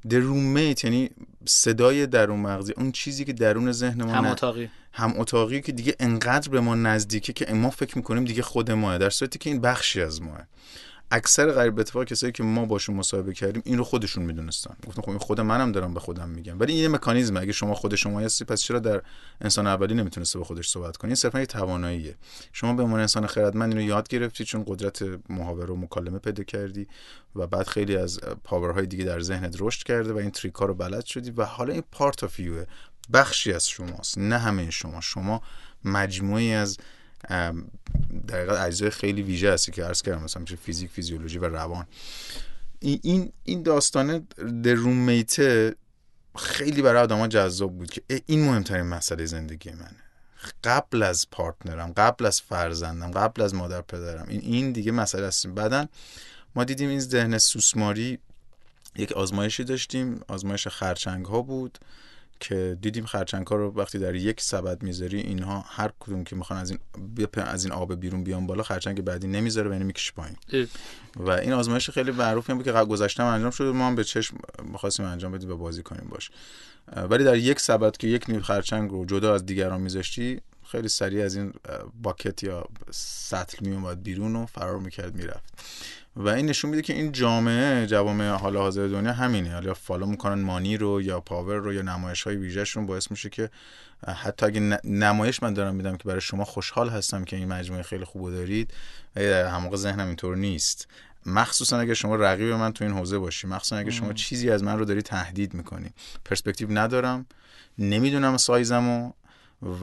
[0.10, 1.10] درومیت یعنی
[1.46, 4.70] صدای درون مغزی اون چیزی که درون ذهن ما هم اتاقی.
[4.94, 8.98] هم اتاقی که دیگه انقدر به ما نزدیکه که ما فکر می‌کنیم دیگه خود ماه
[8.98, 10.48] در صورتی که این بخشی از ماه.
[11.12, 14.76] اکثر غریب اتفاق کسایی که ما باشون مصاحبه کردیم این رو خودشون می‌دونستن.
[14.88, 16.60] گفتم خب این خود منم دارم به خودم میگم.
[16.60, 17.40] ولی این یه مکانیزمه.
[17.40, 19.02] اگه شما خود شما هستی پس چرا در
[19.42, 22.16] انسان اولی نمی‌تونسته به خودش صحبت کنی؟ این صرفا یه تواناییه.
[22.54, 26.88] شما به عنوان انسان خردمند اینو یاد گرفتی چون قدرت محاوره و مکالمه پیدا کردی
[27.36, 30.74] و بعد خیلی از پاورهای دیگه در ذهنت رشد کرده و این تریک ها رو
[30.74, 32.40] بلد شدی و حالا این پارت اف
[33.14, 35.02] بخشی از شماست نه همه شما.
[35.02, 35.42] شما
[35.84, 36.78] مجموعی از
[38.28, 41.86] در اجزای خیلی ویژه هستی که عرض کردم مثلا فیزیک فیزیولوژی و روان.
[42.80, 44.22] این این داستانه
[44.64, 45.76] در رومیته
[46.36, 50.04] خیلی برای آدما جذاب بود که این مهمترین مسئله زندگی منه.
[50.64, 55.48] قبل از پارتنرم قبل از فرزندم قبل از مادر پدرم این این دیگه مسئله است.
[55.48, 55.88] بعدا
[56.56, 58.20] ما دیدیم این ذهن سوسماری
[58.96, 60.20] یک آزمایشی داشتیم.
[60.28, 61.80] آزمایش خرچنگ ها بود.
[62.40, 66.70] که دیدیم خرچنگ رو وقتی در یک سبد می‌ذاری اینها هر کدوم که می‌خوان از
[66.70, 66.80] این
[67.36, 70.36] از این آب بیرون بیان بالا خرچنگ بعدی نمی‌ذاره و اینو می‌کشه پایین.
[71.16, 74.38] و این آزمایش خیلی معروفی هم بود که گذشته انجام شده ما هم به چشم
[74.64, 76.32] می‌خواستیم انجام بدیم و بازی کنیم باش.
[77.10, 81.26] ولی در یک سبد که یک نیو خرچنگ رو جدا از دیگران میذاشتی خیلی سریع
[81.26, 81.54] از این
[82.02, 85.54] bucket یا سطل میومد بیرون و فرار می‌کرد می‌رفت.
[86.20, 89.54] و این نشون میده که این جامعه جوامع حال حاضر دنیا همینه.
[89.54, 93.50] حالا follow می‌کنن money رو یا power رو یا نمایش های ویژهشون باعث میشه که
[94.08, 98.06] حتی اگه نمایش من دارم میدم که برای شما خوشحال هستم که این مجموعه خیلی
[98.06, 98.74] خوب دارید.
[99.18, 100.88] همه ذهنم اینطور نیست.
[101.26, 104.80] مخصوصا اگه شما رقیب من تو این حوزه باشی مخصوصا اگه شما چیزی از من
[104.80, 105.90] رو داری تهدید می‌کنی.
[106.26, 107.26] پرسپکتیو ندارم.
[107.78, 109.12] نمی‌دونم سایزمو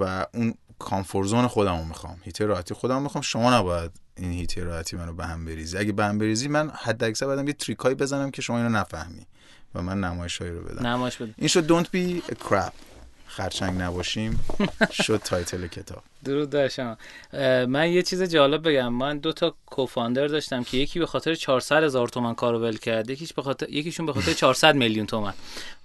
[0.01, 2.17] و اون کامفورزون خودم رو می‌خوام.
[2.23, 3.23] هیتر راحتی خودم می‌خوام.
[3.23, 5.79] شما نباید این هیتر راحتی منو به هم بریزی.
[5.79, 9.27] اگه به هم بریزی من حد اکثر بعدم یه تریکایی بزنم که شما اینو نفهمی
[9.75, 10.87] و من نمایش رو بدم.
[10.87, 11.35] نمایش بده.
[11.39, 12.73] این شد don't be a crap.
[13.27, 14.45] خرچنگ نباشیم
[14.93, 16.03] شد تایتل کتاب.
[16.25, 16.97] درود در شما.
[17.67, 18.89] من یه چیز جالب بگم.
[18.93, 23.11] من دو تا کوفاندر داشتم که یکی به خاطر 400 هزار تومن کارو ول کرد
[23.11, 25.35] یکیش به خاطر یکیشون به خاطر 400 میلیون تومن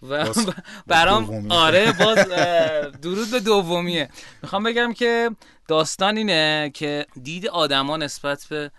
[0.09, 0.25] و
[0.87, 2.17] برام آره باز
[3.03, 4.09] درود به دومیه.
[4.41, 5.31] می‌خوام بگم که
[5.67, 8.71] داستان اینه که دید آدما نسبت به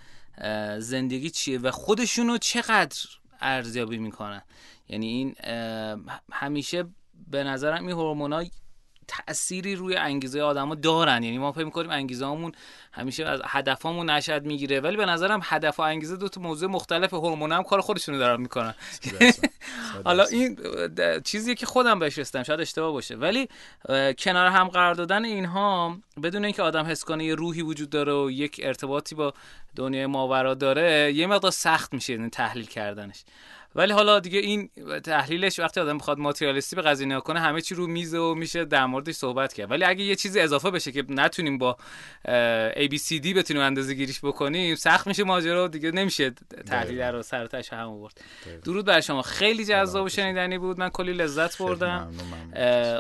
[0.79, 2.97] زندگی چیه و خودشونو چقدر
[3.41, 4.43] ارزیابی می‌کنن.
[4.89, 5.35] یعنی این
[6.33, 6.85] همیشه
[7.31, 8.45] به نظرم این هورمونا
[9.09, 11.22] تأثیری روی انگیزه آدما دارن.
[11.22, 12.53] یعنی ما فکر می‌کنیم انگیزه همون
[12.93, 17.14] همیشه از هدفامون نشد می‌گیره ولی به نظرم هدف و انگیزه دو تا موضوع مختلف
[17.14, 18.74] هورمون هم کار خودشونو دارن می‌کنن.
[20.05, 20.59] حالا این
[21.24, 23.16] چیزیه که خودم بهش رسیدم شاید اشتباه باشه.
[23.16, 23.49] ولی
[24.18, 28.31] کنار هم قرار دادن اینها بدون اینکه آدم حس کنه یه روحی وجود داره و
[28.31, 29.35] یک ارتباطی با
[29.76, 33.24] دنیای ماورا داره یه مقدار سخت میشه این تحلیل کردنش.
[33.75, 34.71] ولی حالا دیگه این
[35.05, 38.64] تحلیلش وقتی آدم بخواد ماتریالیستی به قضیه نگاه کنه همه چی رو میزه و میشه
[38.64, 39.71] در موردش صحبت کرد.
[39.71, 41.77] ولی اگه یه چیزی اضافه بشه که نتونیم با
[42.75, 46.31] ABCD بتونیم اندازه گیریش بکنیم سخت میشه ماجرا دیگه نمیشه
[46.66, 48.21] تحلیل رو سر هم آورد
[48.64, 49.23] درود بر شما.
[49.23, 50.79] خیلی جذاب و شنیدنی بود.
[50.79, 52.12] من کلی لذت بردم.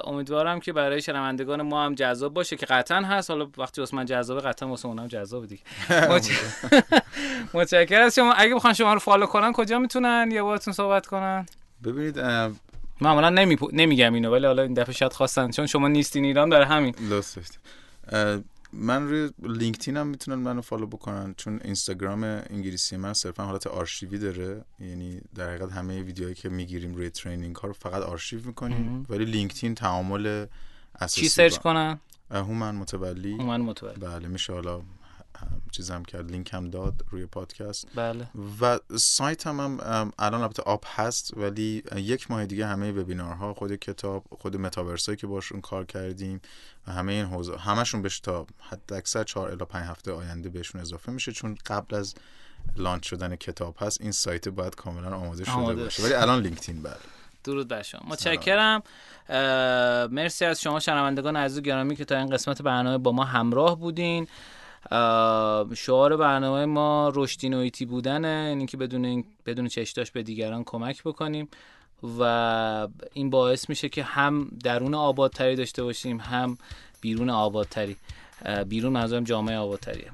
[0.04, 3.30] امیدوارم که برای شنوندگان ما هم جذاب باشه که قطعا هست.
[3.30, 5.62] حالا وقتی واسه من جذابه قطعا واسه اونم جذابه دیگه.
[7.54, 8.32] متشکرم از شما.
[8.32, 11.46] اگه بخوان شما رو follow کنن کجا می‌تونن؟ یا باهاتون صحبت کنن.
[11.84, 12.20] ببینید
[13.00, 13.56] معمولا نمی...
[13.72, 15.50] نمیگم اینو ولی حالا این دفعه شاید خواستن.
[15.50, 16.94] چون شما نیستین ایران داره همین.
[18.72, 21.34] من روی لینکدین هم می‌تونن منو follow بکنن.
[21.36, 24.64] چون اینستاگرام انگلیسی من صرفا حالت آرشیوی داره.
[24.80, 29.06] یعنی در حقیقت همه ویدیوهایی که می‌گیریم روی training ها رو فقط آرشیو می‌کنیم.
[29.08, 30.46] ولی لینکدین تعامل
[30.94, 32.00] اساسی چی search کنن؟
[32.30, 33.32] هومن متولی.
[33.32, 34.00] هومن متولی.
[34.00, 34.82] بله میشه حالا
[35.70, 37.88] چیزم کرد لینک هم داد روی پادکست.
[37.94, 38.26] بله.
[38.60, 43.76] و سایت هم, هم الان البته up هست ولی یک ماه دیگه همه وبینارها خود
[43.76, 46.40] کتاب خود متاورسایی که باشون کار کردیم
[46.86, 50.80] و همه این حوزه همشون بهش تا حد اکثر 4 الی 5 هفته آینده بهشون
[50.80, 52.14] اضافه میشه چون قبل از
[52.76, 55.82] launch شدن کتاب هست این سایت باید کاملا آماده شده آماده.
[55.84, 56.02] باشه.
[56.02, 56.96] ولی الان لینکدین بله.
[57.44, 58.00] درود بر شما.
[58.06, 58.82] متشکرم.
[60.12, 64.26] مرسی از شما شنوندگان عزیز گرامی که تا این قسمت برنامه با ما همراه بودین.
[65.74, 68.46] شعار برنامه ما رشدی نویتی بودنه.
[68.48, 71.48] یعنی که بدون این بدون چشتاش به دیگران کمک بکنیم.
[72.18, 76.58] و این باعث میشه که هم درون آبادتری داشته باشیم هم
[77.00, 77.96] بیرون آبادتری.
[78.68, 80.04] بیرون منظورم جامعه آبادتری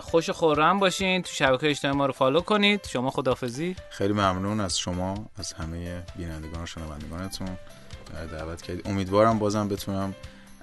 [0.00, 1.22] خوش خورم باشین.
[1.22, 2.86] تو شبکه اجتماعی ما رو فالو کنید.
[2.86, 7.48] شما خدافزی خیلی ممنون از شما از همه بینندگان و شنوندگانتون.
[8.32, 8.88] دعوت کردید.
[8.88, 10.14] امیدوارم بازم بتونم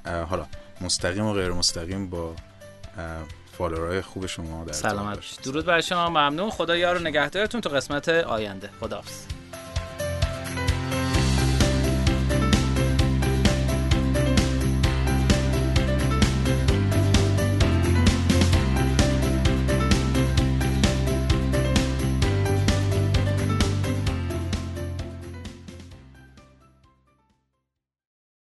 [0.05, 0.45] حالا
[0.81, 2.35] مستقیم و غیر مستقیم با
[3.57, 5.41] فالوورای خوب شما در سلامت.
[5.43, 6.09] درود بر شما.
[6.09, 6.49] ممنون.
[6.49, 8.69] خدا یار و نگهدارتون تو قسمت آینده.
[8.79, 9.38] خداحافظ.